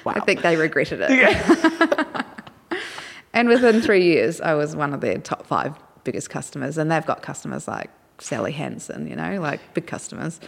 [0.06, 2.08] I think they regretted it.
[3.38, 7.06] and within three years, I was one of their top five biggest customers, and they've
[7.06, 10.40] got customers like Sally Hansen, you know, like big customers.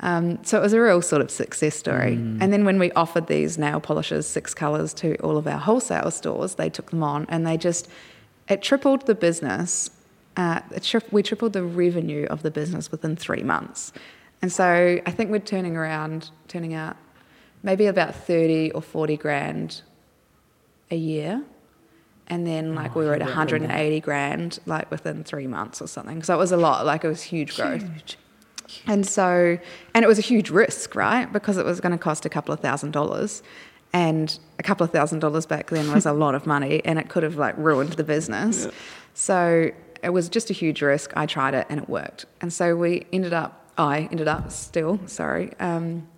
[0.00, 2.14] Um, so it was a real sort of success story.
[2.40, 6.10] And then when we offered these nail polishes, six colours, to all of our wholesale
[6.10, 7.88] stores, they took them on, and they just
[8.48, 9.90] it tripled the business.
[10.36, 13.92] Uh, it tri- we tripled the revenue of the business within three months.
[14.42, 16.96] And so I think we're turning around, turning out
[17.62, 19.82] maybe about 30 or 40 grand
[20.90, 21.42] a year.
[22.28, 26.22] And then, like, we were at 180 grand, like, within three months or something.
[26.22, 27.84] So it was a lot, like, it was huge growth.
[28.86, 29.58] And so,
[29.94, 31.30] and it was a huge risk, right?
[31.30, 33.42] Because it was going to cost a couple of thousand dollars.
[33.92, 37.08] And a couple of thousand dollars back then was a lot of money and it
[37.08, 38.66] could have like ruined the business.
[39.14, 39.70] So
[40.02, 41.12] it was just a huge risk.
[41.14, 42.26] I tried it and it worked.
[42.40, 46.08] And so we ended up, I ended up still, sorry, um,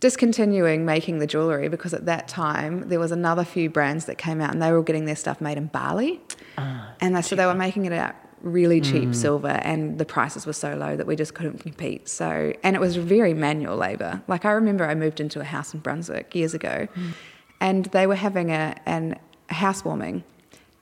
[0.00, 4.40] discontinuing making the jewellery because at that time there was another few brands that came
[4.40, 6.20] out and they were getting their stuff made in Bali.
[6.56, 9.14] Ah, and they, so they were making it out really cheap mm.
[9.14, 12.08] silver and the prices were so low that we just couldn't compete.
[12.08, 14.22] So and it was very manual labour.
[14.28, 17.12] Like I remember I moved into a house in Brunswick years ago mm.
[17.60, 19.18] and they were having a an
[19.50, 20.22] a housewarming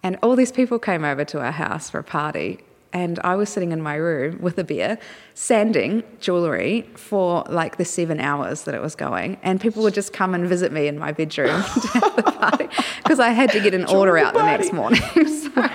[0.02, 2.58] and all these people came over to our house for a party
[2.92, 4.98] and I was sitting in my room with a beer,
[5.34, 9.38] sanding jewellery for like the seven hours that it was going.
[9.42, 12.68] And people would just come and visit me in my bedroom to have the party
[13.02, 15.02] because I had to get an order out the next morning.
[15.26, 15.70] so,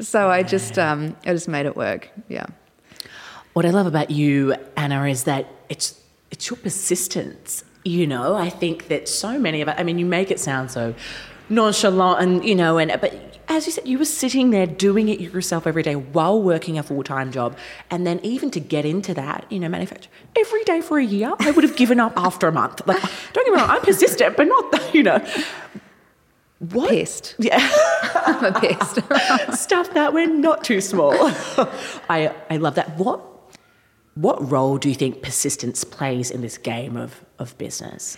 [0.00, 2.10] so I just, um, I just made it work.
[2.28, 2.46] Yeah.
[3.54, 7.64] What I love about you, Anna, is that it's it's your persistence.
[7.84, 9.68] You know, I think that so many of.
[9.68, 10.94] I mean, you make it sound so
[11.48, 15.20] nonchalant, and you know, and but as you said, you were sitting there doing it
[15.20, 17.56] yourself every day while working a full time job,
[17.90, 21.32] and then even to get into that, you know, manufacture every day for a year,
[21.38, 22.86] I would have given up after a month.
[22.86, 23.00] Like,
[23.32, 25.24] don't get me wrong, I'm persistent, but not, you know.
[26.58, 26.88] What?
[26.88, 27.34] Pest.
[27.38, 27.58] Yeah.
[28.14, 28.98] I'm a pest.
[29.60, 31.12] stuff that we're not too small.
[32.08, 32.96] I I love that.
[32.96, 33.20] What
[34.16, 38.16] what role do you think persistence plays in this game of, of business?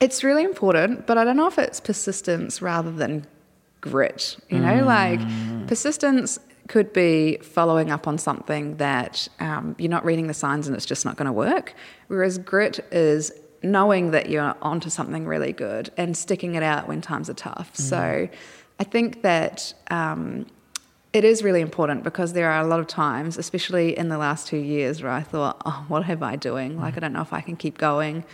[0.00, 3.26] It's really important, but I don't know if it's persistence rather than
[3.80, 4.36] grit.
[4.48, 5.20] You know, like
[5.66, 10.76] persistence could be following up on something that um, you're not reading the signs and
[10.76, 11.74] it's just not going to work.
[12.08, 17.00] Whereas grit is knowing that you're onto something really good and sticking it out when
[17.00, 17.74] times are tough.
[17.74, 18.28] So
[18.78, 20.46] I think that um,
[21.12, 24.46] it is really important because there are a lot of times, especially in the last
[24.46, 26.78] two years, where I thought, oh, what am I doing?
[26.78, 28.24] Like, I don't know if I can keep going.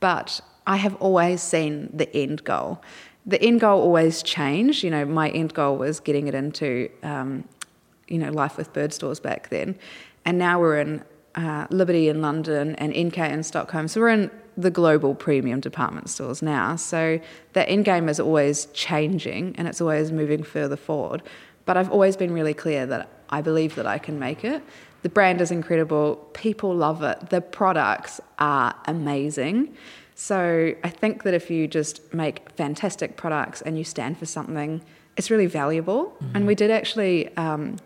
[0.00, 2.82] But I have always seen the end goal.
[3.26, 4.82] The end goal always changed.
[4.82, 7.44] You know, my end goal was getting it into, um,
[8.08, 9.76] you know, life with bird stores back then.
[10.24, 11.04] And now we're in
[11.34, 13.88] uh, Liberty in London and NK in Stockholm.
[13.88, 16.76] So we're in the global premium department stores now.
[16.76, 17.20] So
[17.54, 21.22] that end game is always changing and it's always moving further forward.
[21.64, 24.62] But I've always been really clear that I believe that I can make it.
[25.02, 26.16] The brand is incredible.
[26.32, 27.30] People love it.
[27.30, 29.74] The products are amazing.
[30.14, 34.82] So I think that if you just make fantastic products and you stand for something,
[35.16, 36.06] it's really valuable.
[36.06, 36.36] Mm-hmm.
[36.36, 37.34] And we did actually.
[37.36, 37.78] Um,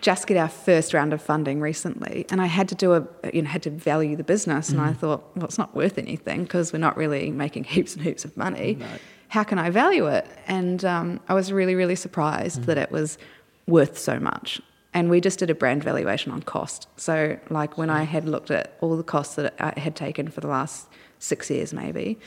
[0.00, 3.42] just get our first round of funding recently, and I had to do a you
[3.42, 4.88] know had to value the business, and mm.
[4.88, 8.24] I thought, well, it's not worth anything because we're not really making heaps and heaps
[8.24, 8.76] of money.
[8.78, 8.86] No.
[9.28, 10.26] How can I value it?
[10.46, 12.66] And um, I was really really surprised mm.
[12.66, 13.18] that it was
[13.66, 14.60] worth so much.
[14.94, 16.88] And we just did a brand valuation on cost.
[16.96, 20.40] So like when I had looked at all the costs that I had taken for
[20.40, 22.18] the last six years, maybe.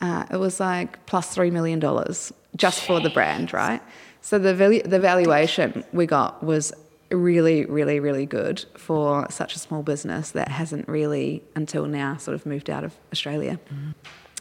[0.00, 2.86] Uh, it was like plus three million dollars just Jeez.
[2.86, 3.82] for the brand, right?
[4.22, 6.72] So the valu- the valuation we got was
[7.10, 12.34] really, really, really good for such a small business that hasn't really until now sort
[12.34, 13.58] of moved out of Australia.
[13.72, 13.94] Mm.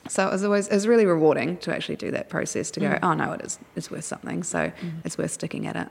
[0.08, 2.88] So it was always it was really rewarding to actually do that process to go,
[2.88, 3.00] mm.
[3.04, 4.44] oh no, it is it's worth something.
[4.44, 4.92] So mm.
[5.04, 5.88] it's worth sticking at it.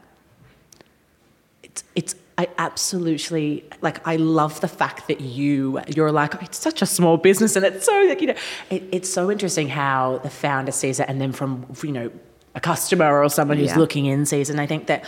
[1.63, 4.07] It's it's I absolutely like.
[4.07, 7.67] I love the fact that you you're like oh, it's such a small business, and
[7.67, 8.37] it's so like you know,
[8.71, 12.13] it, it's so interesting how the founder sees it, and then from you know
[12.55, 13.79] a customer or someone who's yeah.
[13.79, 14.51] looking in sees.
[14.51, 15.05] And I think that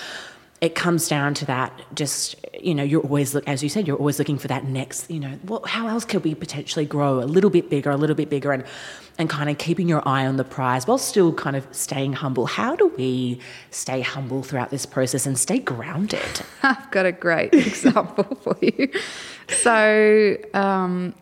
[0.60, 3.96] it comes down to that just you know you're always look as you said you're
[3.96, 7.24] always looking for that next you know what how else could we potentially grow a
[7.24, 8.64] little bit bigger a little bit bigger and
[9.20, 12.46] and kind of keeping your eye on the prize while still kind of staying humble?
[12.46, 13.38] How do we
[13.70, 16.40] stay humble throughout this process and stay grounded?
[16.62, 18.90] I've got a great example for you.
[19.48, 21.14] So um,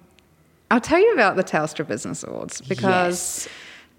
[0.70, 3.48] i'll tell you about the telstra business awards because yes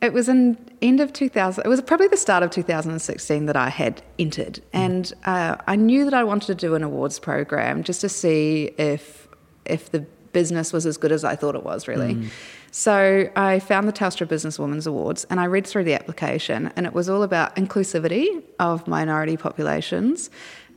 [0.02, 1.66] it was in end of 2000.
[1.66, 6.06] It was probably the start of 2016 that I had entered, and uh, I knew
[6.06, 9.28] that I wanted to do an awards program just to see if
[9.66, 12.16] if the business was as good as I thought it was, really.
[12.16, 12.30] Mm.
[12.72, 16.94] So I found the Telstra Businesswomen's Awards, and I read through the application, and it
[16.94, 20.30] was all about inclusivity of minority populations,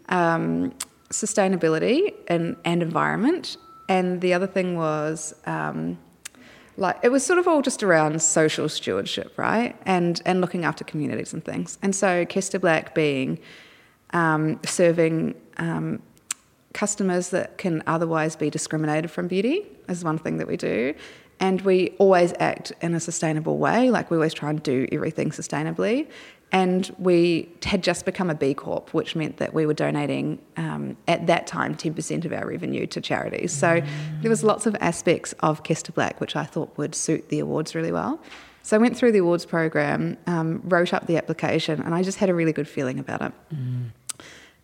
[0.09, 0.73] um,
[1.11, 3.57] sustainability, and and environment,
[3.89, 5.35] and the other thing was.
[5.47, 5.99] Um,
[6.77, 9.77] like it was sort of all just around social stewardship, right?
[9.85, 11.79] And and looking after communities and things.
[11.83, 13.39] And so Kester Black being
[14.13, 16.03] um, serving um,
[16.73, 20.95] customers that can otherwise be discriminated from beauty is one thing that we do.
[21.41, 25.31] And we always act in a sustainable way, like we always try and do everything
[25.31, 26.09] sustainably.
[26.53, 30.99] And we had just become a B Corp, which meant that we were donating um,
[31.09, 33.53] at that time 10% of our revenue to charities.
[33.53, 33.87] So mm.
[34.21, 37.75] there was lots of aspects of Kester Black which I thought would suit the awards
[37.75, 38.21] really well.
[38.65, 42.19] So I went through the awards program, um, wrote up the application, and I just
[42.19, 43.33] had a really good feeling about it.
[43.53, 43.91] Mm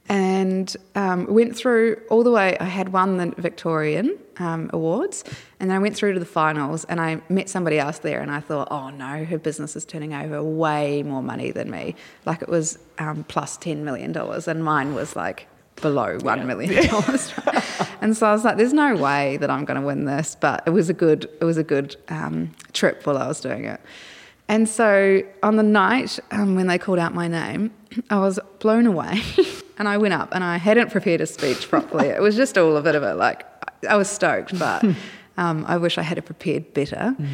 [0.09, 2.57] and um, went through all the way.
[2.59, 5.25] I had won the Victorian um, Awards,
[5.61, 8.31] and then I went through to the finals, and I met somebody else there, and
[8.31, 11.95] I thought, oh no, her business is turning over way more money than me.
[12.25, 15.47] Like it was um, plus ten million dollars, and mine was like
[15.81, 17.33] below one million dollars.
[18.01, 20.63] and so I was like, there's no way that I'm going to win this, but
[20.67, 23.81] it was a good, it was a good um, trip while I was doing it.
[24.49, 27.71] And so on the night um, when they called out my name,
[28.09, 29.21] I was blown away.
[29.79, 32.09] and I went up and I hadn't prepared a speech properly.
[32.09, 33.15] it was just all a bit of it.
[33.15, 33.47] Like,
[33.89, 34.85] I was stoked, but
[35.37, 37.15] um, I wish I had it prepared better.
[37.19, 37.29] Mm.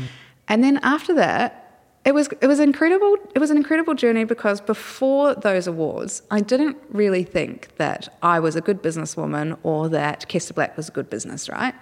[0.48, 1.60] And then after that,
[2.04, 3.16] it was it was incredible.
[3.34, 8.40] It was an incredible journey because before those awards, I didn't really think that I
[8.40, 11.48] was a good businesswoman or that Kester Black was a good business.
[11.48, 11.74] Right?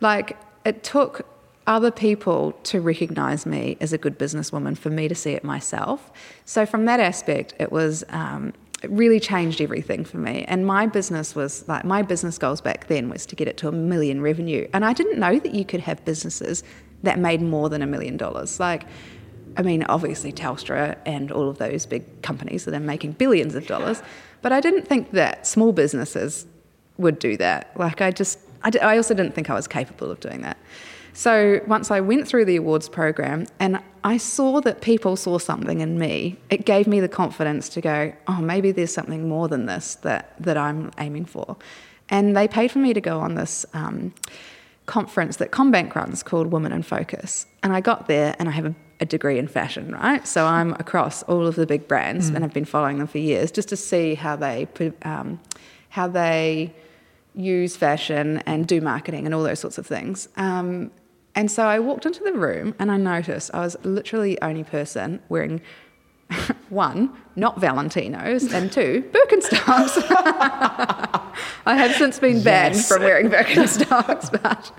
[0.00, 1.26] Like it took
[1.66, 6.12] other people to recognize me as a good businesswoman for me to see it myself.
[6.44, 8.04] So, from that aspect, it was.
[8.10, 8.52] Um,
[8.90, 10.44] really changed everything for me.
[10.48, 13.68] And my business was like my business goals back then was to get it to
[13.68, 14.68] a million revenue.
[14.72, 16.62] And I didn't know that you could have businesses
[17.02, 18.58] that made more than a million dollars.
[18.58, 18.84] Like,
[19.56, 23.66] I mean, obviously Telstra and all of those big companies that are making billions of
[23.66, 24.02] dollars,
[24.42, 26.46] but I didn't think that small businesses
[26.98, 27.78] would do that.
[27.78, 30.56] Like, I just, I, I also didn't think I was capable of doing that.
[31.14, 35.80] So once I went through the awards program and I saw that people saw something
[35.80, 39.66] in me, it gave me the confidence to go, oh, maybe there's something more than
[39.66, 41.56] this that, that I'm aiming for.
[42.10, 44.12] And they paid for me to go on this um,
[44.86, 47.46] conference that CommBank runs called Women in Focus.
[47.62, 50.26] And I got there and I have a, a degree in fashion, right?
[50.26, 53.52] So I'm across all of the big brands and I've been following them for years
[53.52, 54.66] just to see how they
[55.02, 55.40] um,
[55.90, 56.74] how they
[57.36, 60.28] use fashion and do marketing and all those sorts of things.
[60.36, 60.90] Um,
[61.34, 64.64] and so I walked into the room and I noticed I was literally the only
[64.64, 65.60] person wearing
[66.68, 70.02] one, not Valentino's, and two, Birkenstocks.
[71.66, 72.88] I have since been banned Yes.
[72.88, 74.72] from wearing Birkenstocks, but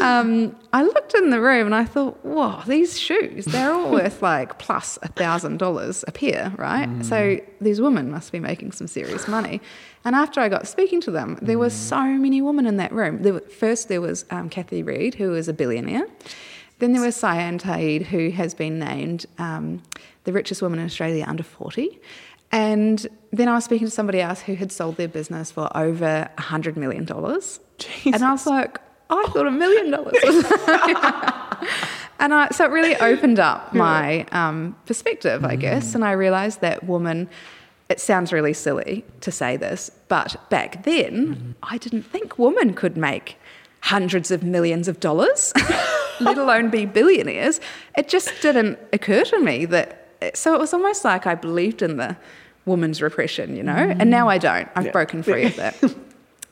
[0.00, 4.22] um, I looked in the room and I thought, whoa, these shoes, they're all worth
[4.22, 7.04] like plus a thousand dollars a pair, right?
[7.04, 9.60] So these women must be making some serious money.
[10.04, 13.22] And after I got speaking to them, there were so many women in that room.
[13.22, 16.06] There were, first, there was um, Cathie Reid, who is a billionaire.
[16.82, 19.84] Then there was Cyan Taid, who has been named um,
[20.24, 22.00] the richest woman in Australia under 40.
[22.50, 26.28] And then I was speaking to somebody else who had sold their business for over
[26.38, 27.06] $100 million.
[27.06, 28.06] Jesus.
[28.06, 28.80] And I was like,
[29.10, 30.44] I thought a million dollars was.
[32.18, 35.94] and I, so it really opened up my um, perspective, I guess.
[35.94, 37.30] And I realized that woman,
[37.90, 42.96] it sounds really silly to say this, but back then, I didn't think woman could
[42.96, 43.36] make
[43.82, 45.52] hundreds of millions of dollars,
[46.20, 47.60] let alone be billionaires.
[47.96, 49.98] It just didn't occur to me that.
[50.34, 52.16] So it was almost like I believed in the
[52.64, 54.68] woman's repression, you know, and now I don't.
[54.76, 54.92] I've Yeah.
[54.92, 55.74] broken free of that.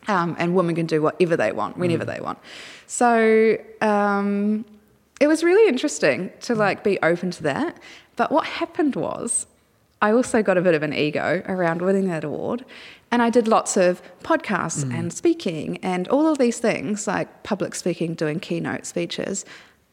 [0.09, 2.39] Um, and women can do whatever they want, whenever they want.
[2.87, 4.65] So um,
[5.21, 7.77] it was really interesting to like be open to that.
[8.17, 9.47] But what happened was,
[10.03, 12.65] I also got a bit of an ego around winning that award,
[13.11, 14.97] and I did lots of podcasts mm.
[14.97, 19.45] and speaking and all of these things like public speaking, doing keynote speeches.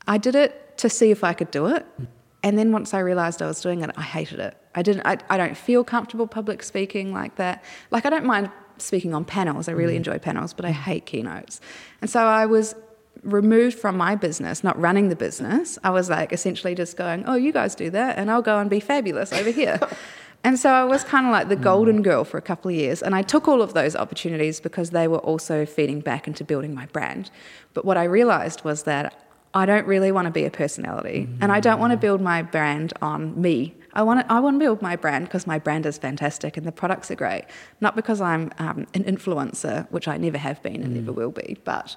[0.07, 2.07] I did it to see if I could do it, mm.
[2.43, 4.55] and then once I realized I was doing it, I hated it.
[4.75, 5.05] I didn't.
[5.05, 7.63] I, I don't feel comfortable public speaking like that.
[7.91, 9.67] Like I don't mind speaking on panels.
[9.67, 9.97] I really mm.
[9.97, 11.59] enjoy panels, but I hate keynotes.
[12.01, 12.75] And so I was
[13.23, 15.77] removed from my business, not running the business.
[15.83, 18.69] I was like essentially just going, "Oh, you guys do that, and I'll go and
[18.69, 19.79] be fabulous over here."
[20.43, 22.03] and so I was kind of like the golden mm.
[22.03, 25.07] girl for a couple of years, and I took all of those opportunities because they
[25.07, 27.31] were also feeding back into building my brand.
[27.73, 31.51] But what I realized was that I don't really want to be a personality, and
[31.51, 32.01] I don't want to mm.
[32.01, 33.75] build my brand on me.
[33.93, 36.67] I want to, I want to build my brand because my brand is fantastic and
[36.67, 37.45] the products are great,
[37.81, 41.15] not because I'm um, an influencer, which I never have been and never mm.
[41.15, 41.57] will be.
[41.63, 41.95] But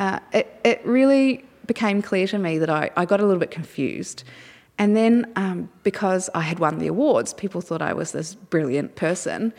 [0.00, 3.52] uh, it, it really became clear to me that I, I got a little bit
[3.52, 4.24] confused.
[4.78, 8.96] And then um, because I had won the awards, people thought I was this brilliant
[8.96, 9.52] person.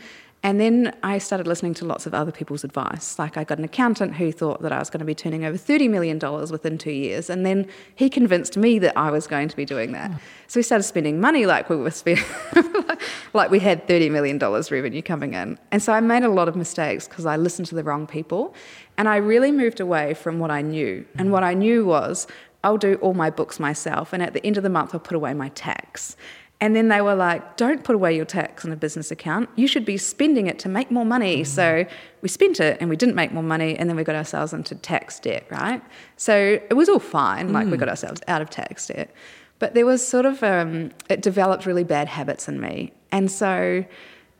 [0.44, 3.16] And then I started listening to lots of other people's advice.
[3.16, 5.56] Like I got an accountant who thought that I was going to be turning over
[5.56, 6.18] $30 million
[6.50, 7.30] within two years.
[7.30, 10.10] And then he convinced me that I was going to be doing that.
[10.48, 12.24] So we started spending money like we were spending,
[13.32, 15.58] like we had $30 million revenue coming in.
[15.70, 18.52] And so I made a lot of mistakes because I listened to the wrong people.
[18.98, 21.06] And I really moved away from what I knew.
[21.14, 21.32] And mm.
[21.32, 22.26] what I knew was
[22.64, 24.12] I'll do all my books myself.
[24.12, 26.16] And at the end of the month, I'll put away my tax.
[26.62, 29.50] And then they were like, don't put away your tax in a business account.
[29.56, 31.42] You should be spending it to make more money.
[31.42, 31.84] So
[32.20, 33.76] we spent it and we didn't make more money.
[33.76, 35.82] And then we got ourselves into tax debt, right?
[36.16, 37.52] So it was all fine.
[37.52, 39.12] Like we got ourselves out of tax debt.
[39.58, 42.92] But there was sort of, um, it developed really bad habits in me.
[43.10, 43.84] And so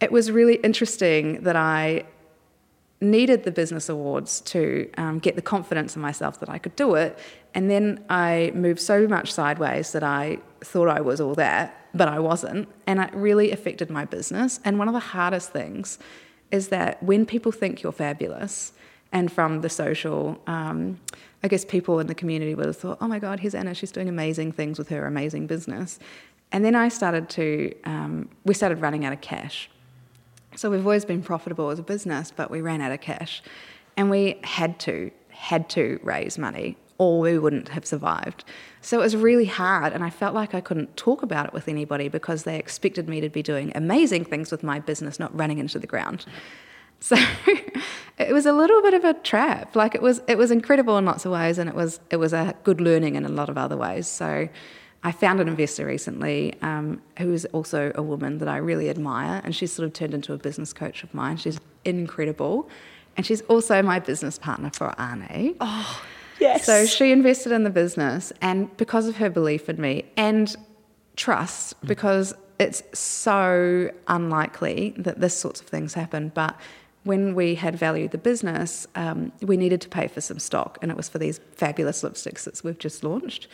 [0.01, 2.05] it was really interesting that I
[3.01, 6.95] needed the business awards to um, get the confidence in myself that I could do
[6.95, 7.19] it.
[7.53, 12.09] And then I moved so much sideways that I thought I was all that, but
[12.09, 12.69] I wasn't.
[12.87, 14.61] And it really affected my business.
[14.65, 15.99] And one of the hardest things
[16.51, 18.73] is that when people think you're fabulous,
[19.13, 20.99] and from the social, um,
[21.43, 23.93] I guess people in the community would have thought, oh my God, here's Anna, she's
[23.93, 25.99] doing amazing things with her amazing business.
[26.51, 29.71] And then I started to, um, we started running out of cash.
[30.57, 33.43] So we've always been profitable as a business, but we ran out of cash.
[33.97, 38.45] And we had to, had to raise money or we wouldn't have survived.
[38.81, 41.67] So it was really hard and I felt like I couldn't talk about it with
[41.69, 45.59] anybody because they expected me to be doing amazing things with my business, not running
[45.59, 46.27] into the ground.
[47.05, 47.17] So
[48.17, 49.75] it was a little bit of a trap.
[49.75, 52.33] Like it was it was incredible in lots of ways and it was it was
[52.33, 54.07] a good learning in a lot of other ways.
[54.07, 54.49] So
[55.03, 59.41] I found an investor recently um, who is also a woman that I really admire,
[59.43, 61.39] and she's sort of turned into a business coach of mine.
[61.39, 62.69] She's incredible,
[63.17, 65.57] and she's also my business partner for Arne.
[65.61, 66.03] Oh,
[66.43, 66.67] yes.
[66.67, 70.55] So she invested in the business, and because of her belief in me and
[71.17, 76.59] trust, because it's so unlikely that this sorts of things happen, but
[77.05, 80.91] when we had valued the business, um, we needed to pay for some stock, and
[80.91, 83.49] it was for these fabulous lipsticks that we've just launched.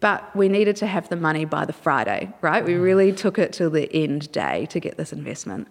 [0.00, 2.64] But we needed to have the money by the Friday, right?
[2.64, 5.68] We really took it to the end day to get this investment.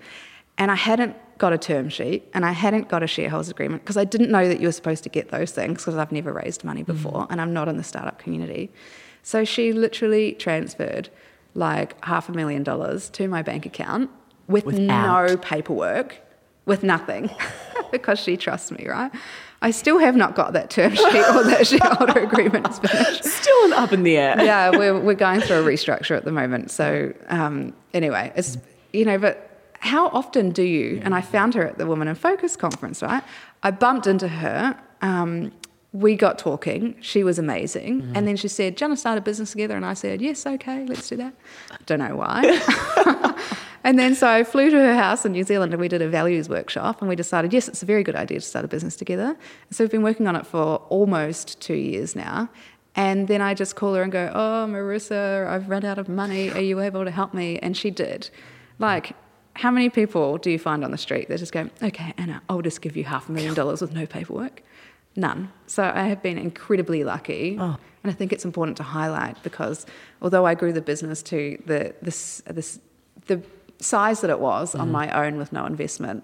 [0.59, 3.97] And I hadn't got a term sheet and I hadn't got a shareholders agreement because
[3.97, 6.63] I didn't know that you were supposed to get those things because I've never raised
[6.65, 8.69] money before and I'm not in the startup community.
[9.23, 11.09] So she literally transferred
[11.55, 14.11] like half a million dollars to my bank account
[14.47, 15.29] with Without.
[15.29, 16.17] no paperwork,
[16.65, 17.29] with nothing,
[17.91, 19.11] because she trusts me, right?
[19.61, 23.23] I still have not got that term sheet or that shareholder agreement is finished.
[23.23, 24.43] Still up in the air.
[24.43, 26.71] yeah, we're, we're going through a restructure at the moment.
[26.71, 28.57] So um, anyway, it's
[28.93, 29.48] you know, but
[29.79, 31.01] how often do you?
[31.03, 33.23] And I found her at the Women in Focus conference, right?
[33.63, 34.79] I bumped into her.
[35.01, 35.51] Um,
[35.91, 36.95] we got talking.
[37.01, 39.75] She was amazing, and then she said, "Do you want to start a business together?"
[39.75, 41.33] And I said, "Yes, okay, let's do that."
[41.87, 42.43] Don't know why.
[43.83, 46.07] and then so I flew to her house in New Zealand, and we did a
[46.07, 48.95] values workshop, and we decided, yes, it's a very good idea to start a business
[48.95, 49.35] together.
[49.71, 52.49] So we've been working on it for almost two years now.
[52.95, 56.51] And then I just call her and go, Oh, Marissa, I've run out of money.
[56.51, 57.57] Are you able to help me?
[57.59, 58.29] And she did.
[58.77, 59.15] Like,
[59.59, 62.61] how many people do you find on the street that just go, Okay, Anna, I'll
[62.61, 64.63] just give you half a million dollars with no paperwork?
[65.17, 65.51] None.
[65.67, 67.57] So I have been incredibly lucky.
[67.59, 67.75] Oh.
[68.01, 69.85] And I think it's important to highlight because
[70.21, 72.79] although I grew the business to the, this, this,
[73.27, 73.41] the
[73.79, 74.91] size that it was on mm-hmm.
[74.93, 76.23] my own with no investment,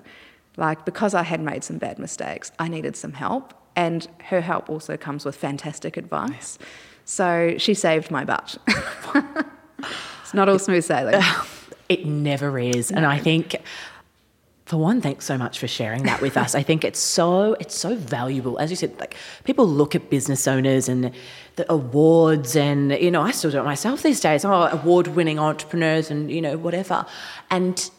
[0.56, 3.54] like because I had made some bad mistakes, I needed some help.
[3.76, 6.58] And her help also comes with fantastic advice.
[7.04, 8.58] So she saved my butt.
[10.24, 11.22] it's not all smooth sailing.
[11.90, 12.92] It never is.
[12.92, 13.56] And I think
[14.66, 16.56] for one, thanks so much for sharing that with us.
[16.56, 18.58] I think it's so it's so valuable.
[18.60, 21.12] As you said, like people look at business owners and
[21.56, 24.44] the awards and you know, I still do it myself these days.
[24.44, 27.06] Oh, award winning entrepreneurs and you know, whatever.
[27.52, 27.90] And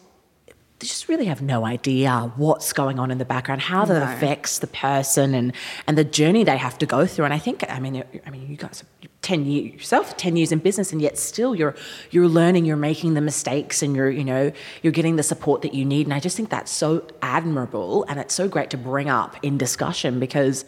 [0.79, 4.13] they just really have no idea what's going on in the background, how that No.
[4.13, 5.51] affects the person and
[5.87, 7.25] and the journey they have to go through.
[7.25, 10.51] And I think, I mean, I mean, you guys, are ten years yourself, ten years
[10.51, 11.75] in business, and yet still you're
[12.11, 14.51] you're learning, you're making the mistakes, and you're you know
[14.83, 16.05] you're getting the support that you need.
[16.05, 19.57] And I just think that's so admirable, and it's so great to bring up in
[19.57, 20.63] discussion because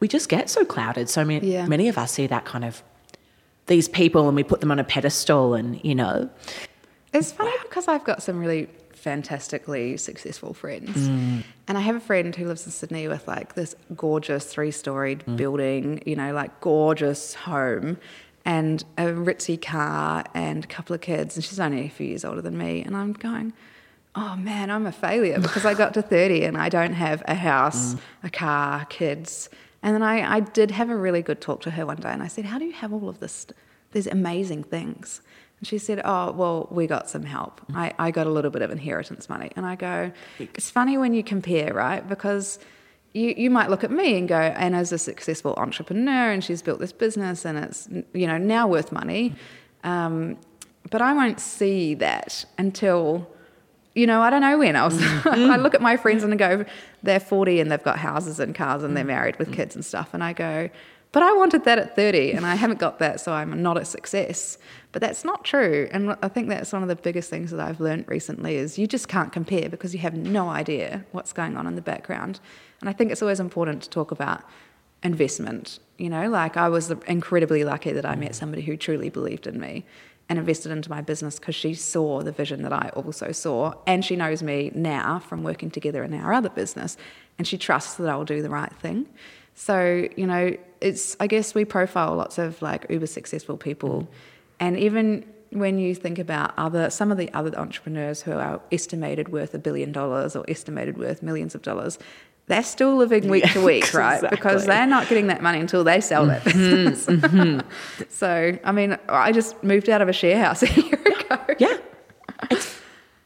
[0.00, 1.08] we just get so clouded.
[1.08, 1.66] So many Yeah.
[1.66, 2.82] many of us see that kind of
[3.68, 6.28] these people, and we put them on a pedestal, and you know,
[7.12, 8.68] It's funny because I've got some really
[9.02, 11.08] fantastically successful friends.
[11.08, 11.42] Mm.
[11.66, 15.24] And I have a friend who lives in Sydney with like this gorgeous three storied
[15.26, 15.36] mm.
[15.36, 17.98] building, you know, like gorgeous home
[18.44, 21.36] and a ritzy car and a couple of kids.
[21.36, 22.82] And she's only a few years older than me.
[22.82, 23.52] And I'm going,
[24.14, 27.34] oh man, I'm a failure because I got to 30 and I don't have a
[27.34, 28.00] house, mm.
[28.22, 29.48] a car, kids.
[29.82, 32.22] And then I, I did have a really good talk to her one day and
[32.22, 33.48] I said, How do you have all of this,
[33.90, 35.22] these amazing things?
[35.62, 37.60] And she said, Oh, well, we got some help.
[37.60, 37.76] Mm-hmm.
[37.76, 39.52] I, I got a little bit of inheritance money.
[39.54, 40.10] And I go,
[40.40, 42.06] It's funny when you compare, right?
[42.06, 42.58] Because
[43.12, 46.80] you, you might look at me and go, Anna's a successful entrepreneur and she's built
[46.80, 49.36] this business and it's, you know, now worth money.
[49.84, 49.88] Mm-hmm.
[49.88, 50.36] Um,
[50.90, 53.28] but I won't see that until
[53.94, 54.96] you know, I don't know when else.
[55.22, 55.50] Mm-hmm.
[55.50, 56.64] I look at my friends and I go,
[57.04, 60.12] they're 40 and they've got houses and cars and they're married with kids and stuff.
[60.12, 60.68] And I go,
[61.12, 63.84] but I wanted that at 30 and I haven't got that, so I'm not a
[63.84, 64.56] success.
[64.92, 65.88] But that's not true.
[65.92, 68.86] And I think that's one of the biggest things that I've learned recently is you
[68.86, 72.40] just can't compare because you have no idea what's going on in the background.
[72.80, 74.42] And I think it's always important to talk about
[75.02, 75.78] investment.
[75.98, 79.60] You know, like I was incredibly lucky that I met somebody who truly believed in
[79.60, 79.84] me
[80.28, 83.74] and invested into my business because she saw the vision that I also saw.
[83.86, 86.96] And she knows me now from working together in our other business.
[87.36, 89.08] And she trusts that I'll do the right thing.
[89.54, 94.08] So, you know, it's, I guess we profile lots of like uber successful people.
[94.60, 99.28] And even when you think about other, some of the other entrepreneurs who are estimated
[99.28, 101.98] worth a billion dollars or estimated worth millions of dollars,
[102.46, 104.28] they're still living week to week, right?
[104.28, 107.06] Because they're not getting that money until they sell that mm-hmm, business.
[107.06, 108.04] Mm-hmm.
[108.08, 111.38] so, I mean, I just moved out of a share house a year ago.
[111.58, 111.76] Yeah.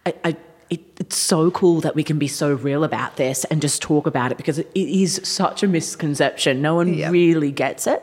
[0.05, 0.37] I, I,
[1.07, 4.33] it's so cool that we can be so real about this and just talk about
[4.33, 6.61] it because it is such a misconception.
[6.61, 7.13] No one Yep.
[7.13, 8.03] really gets it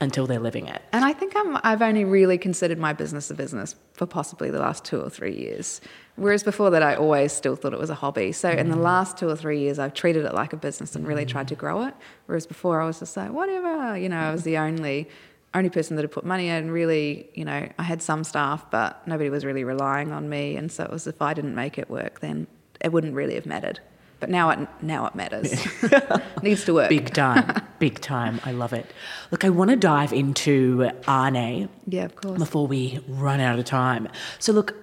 [0.00, 0.80] until they're living it.
[0.92, 4.60] And I think I'm, I've only really considered my business a business for possibly the
[4.60, 5.82] last two or three years.
[6.16, 8.32] Whereas before that, I always still thought it was a hobby.
[8.32, 8.82] So in the mm.
[8.82, 11.54] last two or three years, I've treated it like a business and really tried to
[11.54, 11.58] mm.
[11.58, 11.94] grow it.
[12.26, 15.08] Whereas before, I was just like, whatever, you know, I was the only
[15.54, 16.70] only person that had put money in.
[16.70, 20.56] Really, you know, I had some staff, but nobody was really relying on me.
[20.56, 22.46] And so it was if I didn't make it work, then
[22.80, 23.80] it wouldn't really have mattered.
[24.20, 25.52] But now it now it matters.
[26.42, 26.88] Needs to work.
[26.88, 27.62] Big time.
[27.78, 28.40] Big time.
[28.44, 28.90] I love it.
[29.30, 32.38] Look, I want to dive into Arne Yeah, of course.
[32.38, 34.08] before we run out of time.
[34.40, 34.74] So, look,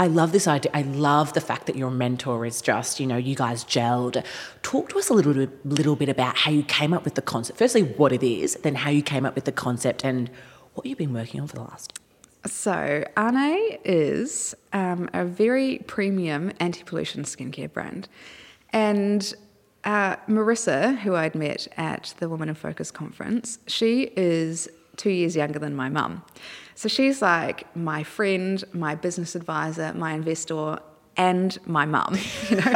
[0.00, 0.70] I love this idea.
[0.74, 4.24] I love the fact that your mentor is just, you know, you guys gelled.
[4.62, 7.22] Talk to us a little bit, little bit about how you came up with the
[7.22, 7.58] concept.
[7.58, 10.30] Firstly, what it is, then how you came up with the concept and
[10.74, 11.98] what you've been working on for the last.
[12.46, 18.08] So, Arne is um, a very premium anti pollution skincare brand.
[18.70, 19.34] And
[19.82, 25.34] uh, Marissa, who I'd met at the Women in Focus conference, she is two years
[25.34, 26.22] younger than my mum.
[26.78, 30.78] So she's like my friend, my business advisor, my investor,
[31.16, 32.16] and my mum.
[32.50, 32.74] You know,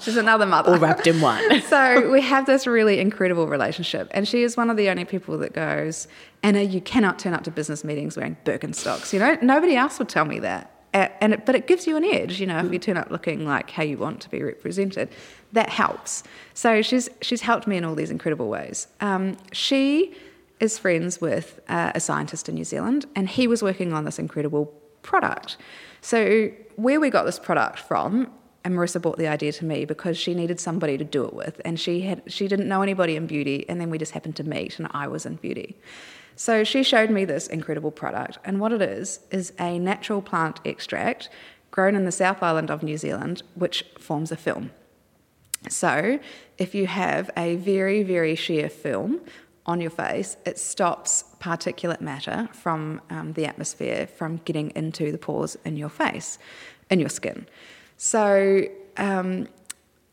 [0.00, 0.72] she's another mother.
[0.72, 1.60] All wrapped in one.
[1.68, 5.36] so we have this really incredible relationship, and she is one of the only people
[5.36, 6.08] that goes,
[6.42, 9.12] Anna, you cannot turn up to business meetings wearing Birkenstocks.
[9.12, 10.70] You know, nobody else would tell me that.
[10.94, 13.44] And it, but it gives you an edge, you know, if you turn up looking
[13.44, 15.10] like how you want to be represented,
[15.52, 16.22] that helps.
[16.54, 18.88] So she's she's helped me in all these incredible ways.
[19.02, 20.14] Um, she
[20.62, 24.18] is friends with uh, a scientist in New Zealand, and he was working on this
[24.18, 24.66] incredible
[25.02, 25.56] product.
[26.00, 28.30] So where we got this product from,
[28.64, 31.60] and Marissa brought the idea to me because she needed somebody to do it with,
[31.64, 34.44] and she had she didn't know anybody in beauty, and then we just happened to
[34.44, 35.76] meet, and I was in beauty.
[36.36, 40.60] So she showed me this incredible product, and what it is is a natural plant
[40.64, 41.28] extract
[41.72, 44.70] grown in the South Island of New Zealand, which forms a film.
[45.68, 46.20] So
[46.56, 49.20] if you have a very very sheer film
[49.66, 55.18] on your face, it stops particulate matter from um, the atmosphere from getting into the
[55.18, 56.38] pores in your face,
[56.90, 57.46] in your skin.
[57.96, 58.64] So
[58.96, 59.46] um,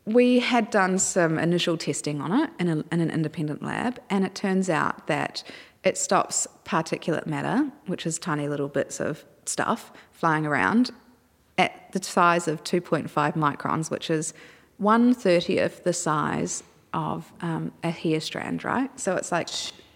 [0.04, 4.24] we had done some initial testing on it in, a, in, an independent lab, and
[4.24, 5.42] it turns out that
[5.82, 10.90] it stops particulate matter, which is tiny little bits of stuff flying around,
[11.58, 14.32] at the size of 2.5 microns, which is
[14.78, 16.62] one thirtieth the size
[16.92, 18.90] of um, a hair strand, right?
[18.98, 19.48] So it's like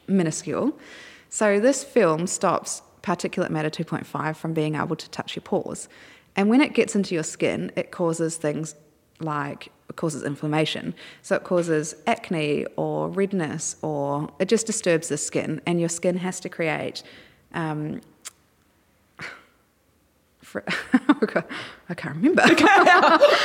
[0.07, 0.79] minuscule.
[1.29, 5.89] So this film stops particulate matter 2.5 from being able to touch your pores.
[6.37, 8.75] And when it gets into your skin, it causes things
[9.21, 10.95] like it causes inflammation.
[11.23, 16.17] So it causes acne or redness, or it just disturbs the skin, and your skin
[16.17, 17.03] has to create
[17.53, 18.01] um,
[21.89, 22.43] I can't remember.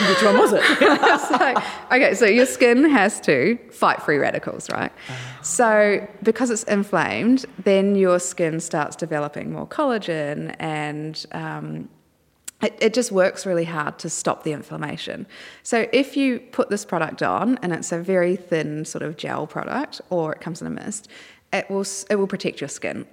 [0.10, 0.64] Which one was it?
[1.28, 4.92] so, okay, so your skin has to fight free radicals, right?
[5.42, 11.90] So because it's inflamed, then your skin starts developing more collagen and um,
[12.62, 15.26] it, it, just works really hard to stop the inflammation.
[15.64, 19.48] So if you put this product on and it's a very thin sort of gel
[19.48, 21.08] product or it comes in a mist,
[21.54, 23.06] it will it will protect your skin.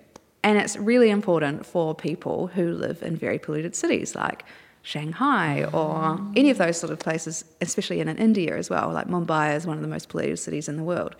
[0.47, 4.45] And it's really important for people who live in very polluted cities like
[4.83, 8.93] Shanghai or any of those sort of places, especially in India as well.
[8.93, 11.17] Like Mumbai is one of the most polluted cities in the world.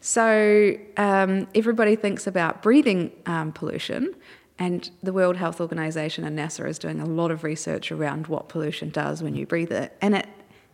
[0.00, 4.12] So um, everybody thinks about breathing um, pollution,
[4.58, 8.48] and the World Health Organization and NASA is doing a lot of research around what
[8.48, 10.26] pollution does when you breathe it, and it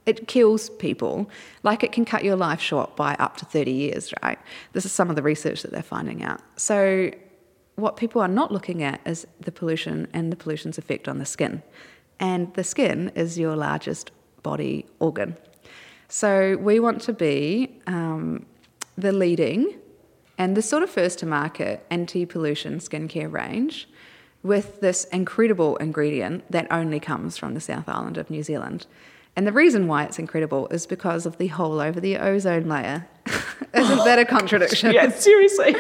[0.07, 1.29] it kills people.
[1.63, 4.39] Like it can cut your life short by up to 30 years, right?
[4.73, 6.41] This is some of the research that they're finding out.
[6.57, 7.11] So
[7.77, 11.25] what people are not looking at is the pollution and the pollution's effect on the
[11.25, 11.63] skin.
[12.19, 14.11] And the skin is your largest
[14.43, 15.37] body organ.
[16.09, 18.45] So we want to be um,
[18.99, 19.79] the leading
[20.39, 23.89] and the sort of first to market anti pollution skincare range
[24.43, 28.87] with this incredible ingredient that only comes from the South Island of New Zealand.
[29.37, 33.09] And the reason why it's incredible is because of the hole over the ozone layer.
[33.75, 34.93] Isn't that a contradiction?
[34.93, 35.77] yeah, seriously.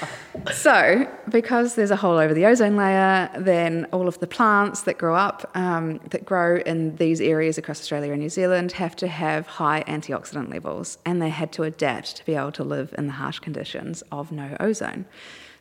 [0.52, 4.98] so, because there's a hole over the ozone layer, then all of the plants that
[4.98, 9.08] grow up, um, that grow in these areas across Australia and New Zealand, have to
[9.08, 13.06] have high antioxidant levels, and they had to adapt to be able to live in
[13.06, 15.06] the harsh conditions of no ozone.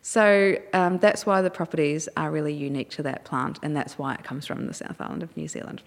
[0.02, 4.14] So um, that's why the properties are really unique to that plant, and that's why
[4.16, 5.82] it comes from the South Island of New Zealand.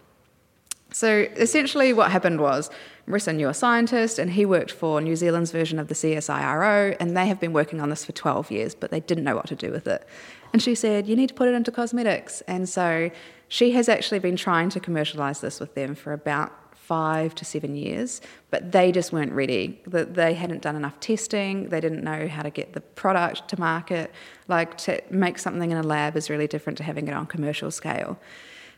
[0.96, 2.70] So essentially, what happened was
[3.06, 7.14] Marissa knew a scientist, and he worked for New Zealand's version of the CSIRO, and
[7.14, 9.54] they have been working on this for 12 years, but they didn't know what to
[9.54, 10.08] do with it.
[10.54, 12.40] And she said, You need to put it into cosmetics.
[12.48, 13.10] And so
[13.48, 17.76] she has actually been trying to commercialise this with them for about five to seven
[17.76, 19.78] years, but they just weren't ready.
[19.86, 24.10] They hadn't done enough testing, they didn't know how to get the product to market.
[24.48, 27.70] Like, to make something in a lab is really different to having it on commercial
[27.70, 28.18] scale.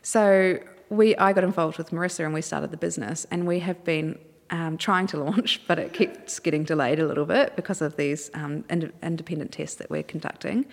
[0.01, 0.59] So
[0.89, 4.17] we I got involved with Marissa and we started the business, and we have been
[4.49, 8.31] um, trying to launch, but it keeps getting delayed a little bit because of these
[8.33, 10.65] um, ind- independent tests that we're conducting.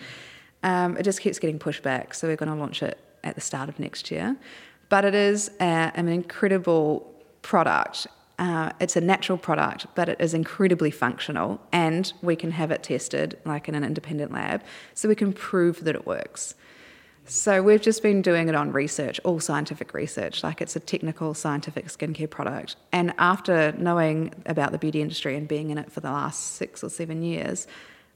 [0.63, 3.41] Um, it just keeps getting pushed back, so we're going to launch it at the
[3.41, 4.35] start of next year.
[4.89, 8.07] But it is a, an incredible product.
[8.39, 12.83] Uh, it's a natural product, but it is incredibly functional, and we can have it
[12.83, 14.63] tested like in an independent lab,
[14.93, 16.55] so we can prove that it works.
[17.29, 21.33] So we've just been doing it on research, all scientific research, like it's a technical
[21.33, 22.77] scientific skincare product.
[22.93, 26.85] And after knowing about the beauty industry and being in it for the last six
[26.85, 27.67] or seven years,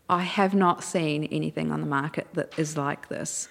[0.10, 3.50] I have not seen anything on the market that is like this.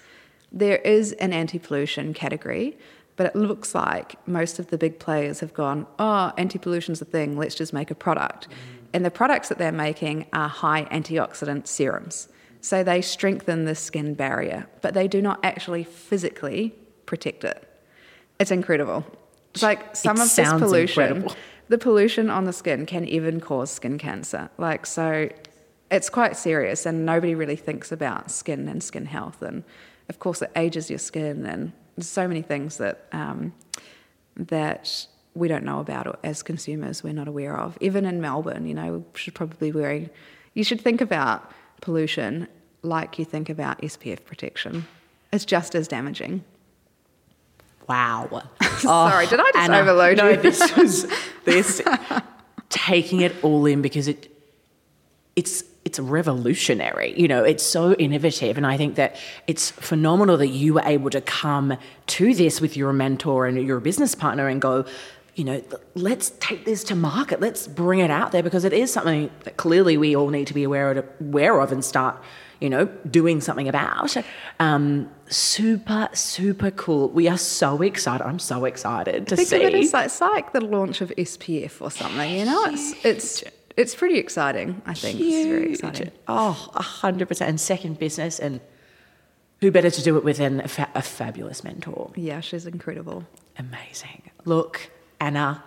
[0.51, 2.75] There is an anti pollution category,
[3.15, 7.05] but it looks like most of the big players have gone, oh, anti pollution's a
[7.05, 8.47] thing, let's just make a product.
[8.47, 8.55] Mm.
[8.93, 12.29] And the products that they're making are high antioxidant serums
[12.61, 17.67] So they strengthen the skin barrier, but they do not actually physically protect it.
[18.39, 19.03] It's incredible.
[19.53, 21.35] It's like some It of this pollution, incredible.
[21.67, 24.49] the pollution on the skin can even cause skin cancer.
[24.57, 25.29] Like, so
[25.89, 29.41] it's quite serious, and nobody really thinks about skin and skin health.
[29.41, 29.63] And
[30.07, 33.53] of course, it ages your skin, and there's so many things that um,
[34.37, 37.03] that we don't know about as consumers.
[37.03, 37.77] We're not aware of.
[37.81, 40.09] Even in Melbourne, you know, we should probably be wearing.
[40.53, 41.51] You should think about
[41.81, 42.47] pollution
[42.83, 44.87] like you think about SPF protection.
[45.33, 46.43] It's just as damaging.
[47.87, 48.43] Wow.
[48.77, 50.37] Sorry, did I just Anna, overload no, you?
[50.37, 51.07] this was
[51.43, 51.81] this
[52.69, 54.31] taking it all in because it
[55.35, 57.13] it's it's revolutionary.
[57.19, 59.15] You know, it's so innovative, and I think that
[59.47, 61.77] it's phenomenal that you were able to come
[62.07, 64.85] to this with your mentor and your business partner and go.
[65.35, 65.63] You know,
[65.95, 67.39] let's take this to market.
[67.39, 70.53] Let's bring it out there because it is something that clearly we all need to
[70.53, 72.21] be aware of, aware of and start,
[72.59, 74.15] you know, doing something about.
[74.59, 77.09] Um, super, super cool.
[77.09, 78.25] We are so excited.
[78.25, 79.55] I'm so excited to Think see.
[79.63, 82.29] of it as like, it's like the launch of SPF or something.
[82.37, 83.43] You know, it's it's
[83.77, 84.81] it's pretty exciting.
[84.85, 86.11] I think it's very exciting.
[86.27, 87.49] Oh, a hundred percent.
[87.49, 88.59] And second business, and
[89.61, 92.11] who better to do it with than a, fa- a fabulous mentor?
[92.15, 93.25] Yeah, she's incredible.
[93.57, 94.29] Amazing.
[94.43, 94.89] Look,
[95.21, 95.63] Anna.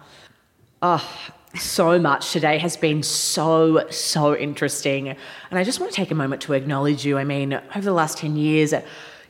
[0.82, 1.08] Oh,
[1.54, 5.08] so much today has been so, so interesting.
[5.08, 7.16] And I just want to take a moment to acknowledge you.
[7.16, 8.74] I mean, over the last 10 years,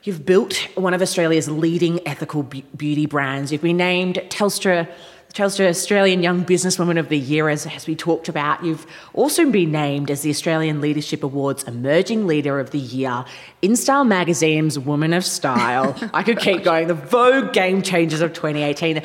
[0.03, 3.51] you've built one of Australia's leading ethical be- beauty brands.
[3.51, 4.89] You've been named Telstra.
[5.33, 8.63] Telstra Australian Young Businesswoman of the Year, as, as we talked about.
[8.63, 13.25] You've also been named as the Australian Leadership Awards Emerging Leader of the Year,
[13.61, 15.93] InStyle Magazine's Woman of Style.
[16.13, 16.87] I could keep going.
[16.87, 19.03] The Vogue Game Changers of 2018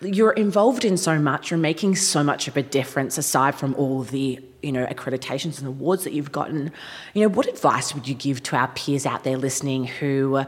[0.00, 4.02] you're involved in so much you're making so much of a difference aside from all
[4.02, 6.72] the you know accreditations and awards that you've gotten
[7.14, 10.44] you know what advice would you give to our peers out there listening who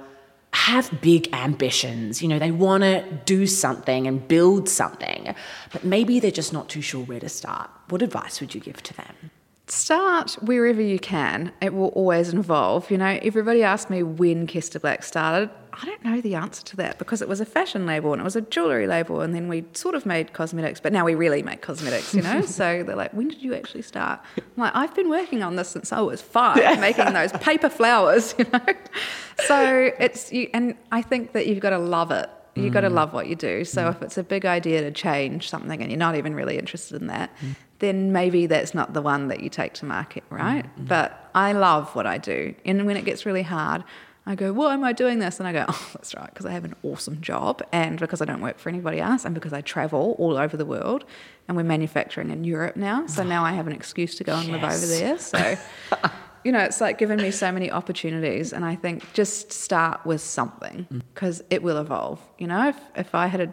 [0.53, 5.35] have big ambitions you know they want to do something and build something
[5.73, 8.83] but maybe they're just not too sure where to start what advice would you give
[8.83, 9.31] to them
[9.69, 11.53] Start wherever you can.
[11.61, 12.89] It will always involve.
[12.89, 15.51] You know, everybody asked me when Kester Black started.
[15.81, 18.25] I don't know the answer to that because it was a fashion label and it
[18.25, 21.43] was a jewellery label, and then we sort of made cosmetics, but now we really
[21.43, 22.41] make cosmetics, you know?
[22.47, 24.21] so they're like, when did you actually start?
[24.39, 28.35] I'm like, I've been working on this since I was five, making those paper flowers,
[28.39, 28.67] you know?
[29.47, 32.31] So it's, you, and I think that you've got to love it.
[32.55, 32.95] You've got to mm.
[32.95, 33.67] love what you do.
[33.67, 33.91] So mm.
[33.91, 37.09] if it's a big idea to change something and you're not even really interested in
[37.09, 37.55] that, mm.
[37.81, 40.65] then maybe that's not the one that you take to market, right?
[40.65, 40.87] Mm-hmm.
[40.87, 42.55] But I love what I do.
[42.65, 43.85] And when it gets really hard,
[44.27, 45.39] I go, why am I doing this?
[45.39, 48.25] And I go, oh, that's right, because I have an awesome job and because I
[48.25, 51.05] don't work for anybody else and because I travel all over the world
[51.47, 53.07] and we're manufacturing in Europe now.
[53.07, 55.19] So now I have an excuse to go and live over there.
[55.19, 55.57] So,
[56.45, 58.53] you know, it's like given me so many opportunities.
[58.53, 62.21] And I think just start with something because it will evolve.
[62.39, 63.53] You know, if, if I had a,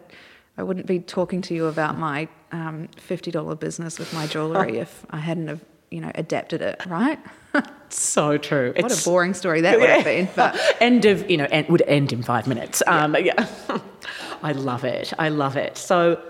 [0.58, 5.06] I wouldn't be talking to you about my um, $50 business with my jewellery if
[5.12, 5.62] I hadn't have,
[5.94, 7.20] you know, adapted it, right?
[7.90, 8.74] so true.
[8.76, 10.28] What a boring story that would have been.
[10.36, 12.82] But end of you know end, would end in five minutes.
[12.88, 13.48] Um yeah,
[14.44, 15.14] i love it.
[15.20, 15.78] I love it.
[15.78, 16.22] So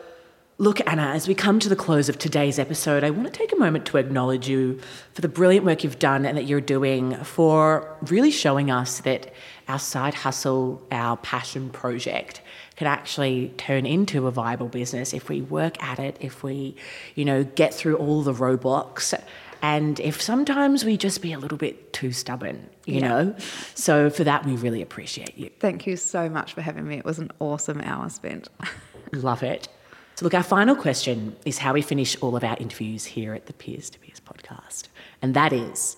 [0.59, 3.51] look anna as we come to the close of today's episode i want to take
[3.51, 4.79] a moment to acknowledge you
[5.13, 9.33] for the brilliant work you've done and that you're doing for really showing us that
[9.67, 12.39] our side hustle our passion project
[12.75, 16.75] can actually turn into a viable business if we work at it if we
[17.15, 19.19] you know get through all the roadblocks
[19.63, 23.33] and if sometimes we just be a little bit too stubborn, you know?
[23.75, 25.49] So for that, we really appreciate you.
[25.61, 26.97] thank you so much for having me.
[26.97, 28.49] It was an awesome hour spent.
[29.13, 29.69] Love it.
[30.15, 33.45] So, look, our final question is how we finish all of our interviews here at
[33.45, 34.89] the Peers to Peers podcast.
[35.21, 35.95] And that is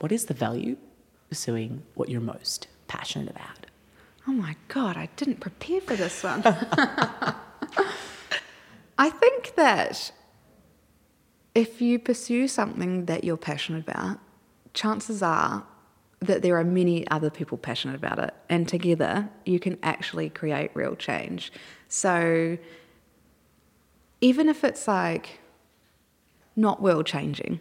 [0.00, 3.66] what is the value of pursuing what you're most passionate about?
[4.26, 6.42] Oh my God, I didn't prepare for this one.
[8.98, 10.10] I think that
[11.54, 14.18] if you pursue something that you're passionate about,
[14.74, 15.64] chances are
[16.20, 20.70] that there are many other people passionate about it, and together you can actually create
[20.74, 21.52] real change.
[21.88, 22.58] So,
[24.20, 25.40] even if it's like
[26.54, 27.60] not world changing,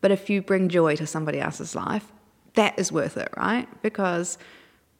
[0.00, 2.12] but if you bring joy to somebody else's life,
[2.54, 3.68] that is worth it, right?
[3.80, 4.38] Because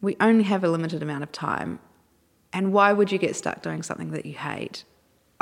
[0.00, 1.80] we only have a limited amount of time.
[2.52, 4.84] And why would you get stuck doing something that you hate?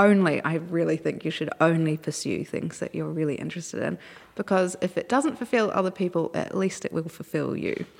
[0.03, 3.99] Only, I really think you should only pursue things that you're really interested in.
[4.35, 7.87] Because if it doesn't fulfill other people, at least it will fulfill you.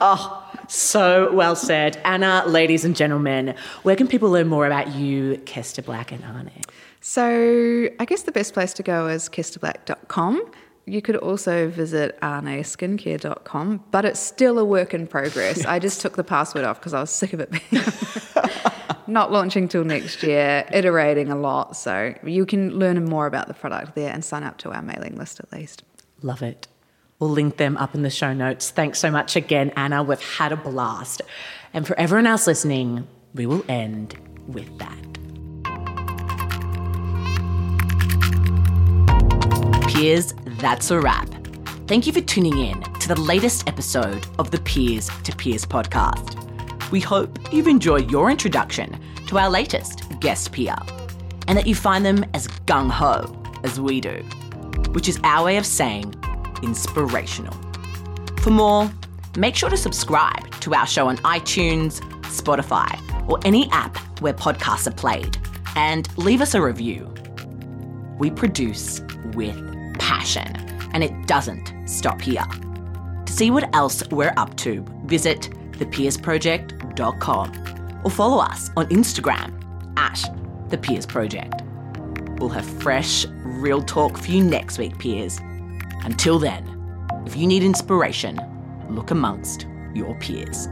[0.00, 2.00] Oh, so well said.
[2.04, 6.52] Anna, ladies and gentlemen, where can people learn more about you, Kester Black and Arne?
[7.00, 10.52] So I guess the best place to go is kesterblack.com.
[10.84, 15.64] You could also visit arneskincare.com, but it's still a work in progress.
[15.66, 17.82] I just took the password off because I was sick of it being
[19.08, 21.76] not launching till next year, iterating a lot.
[21.76, 25.16] So you can learn more about the product there and sign up to our mailing
[25.16, 25.82] list at least.
[26.22, 26.68] Love it.
[27.18, 28.70] We'll link them up in the show notes.
[28.70, 30.02] Thanks so much again, Anna.
[30.02, 31.22] We've had a blast.
[31.74, 34.96] And for everyone else listening, we will end with that.
[39.88, 41.28] Peers, that's a wrap.
[41.88, 46.47] Thank you for tuning in to the latest episode of the Peers to Peers podcast.
[46.90, 50.76] We hope you've enjoyed your introduction to our latest guest peer
[51.46, 54.22] and that you find them as gung ho as we do,
[54.92, 56.14] which is our way of saying
[56.62, 57.52] inspirational.
[58.38, 58.90] For more,
[59.36, 62.88] make sure to subscribe to our show on iTunes, Spotify,
[63.28, 65.36] or any app where podcasts are played,
[65.76, 67.12] and leave us a review.
[68.18, 69.02] We produce
[69.34, 69.56] with
[69.98, 70.56] passion,
[70.94, 72.46] and it doesn't stop here.
[73.26, 75.50] To see what else we're up to, visit
[76.98, 79.52] thepeersproject.com or follow us on Instagram
[79.96, 80.22] at
[80.68, 81.62] The Peers Project.
[82.38, 85.40] We'll have fresh, real talk for you next week, peers.
[86.04, 86.64] Until then,
[87.26, 88.38] if you need inspiration,
[88.88, 90.68] look amongst your peers.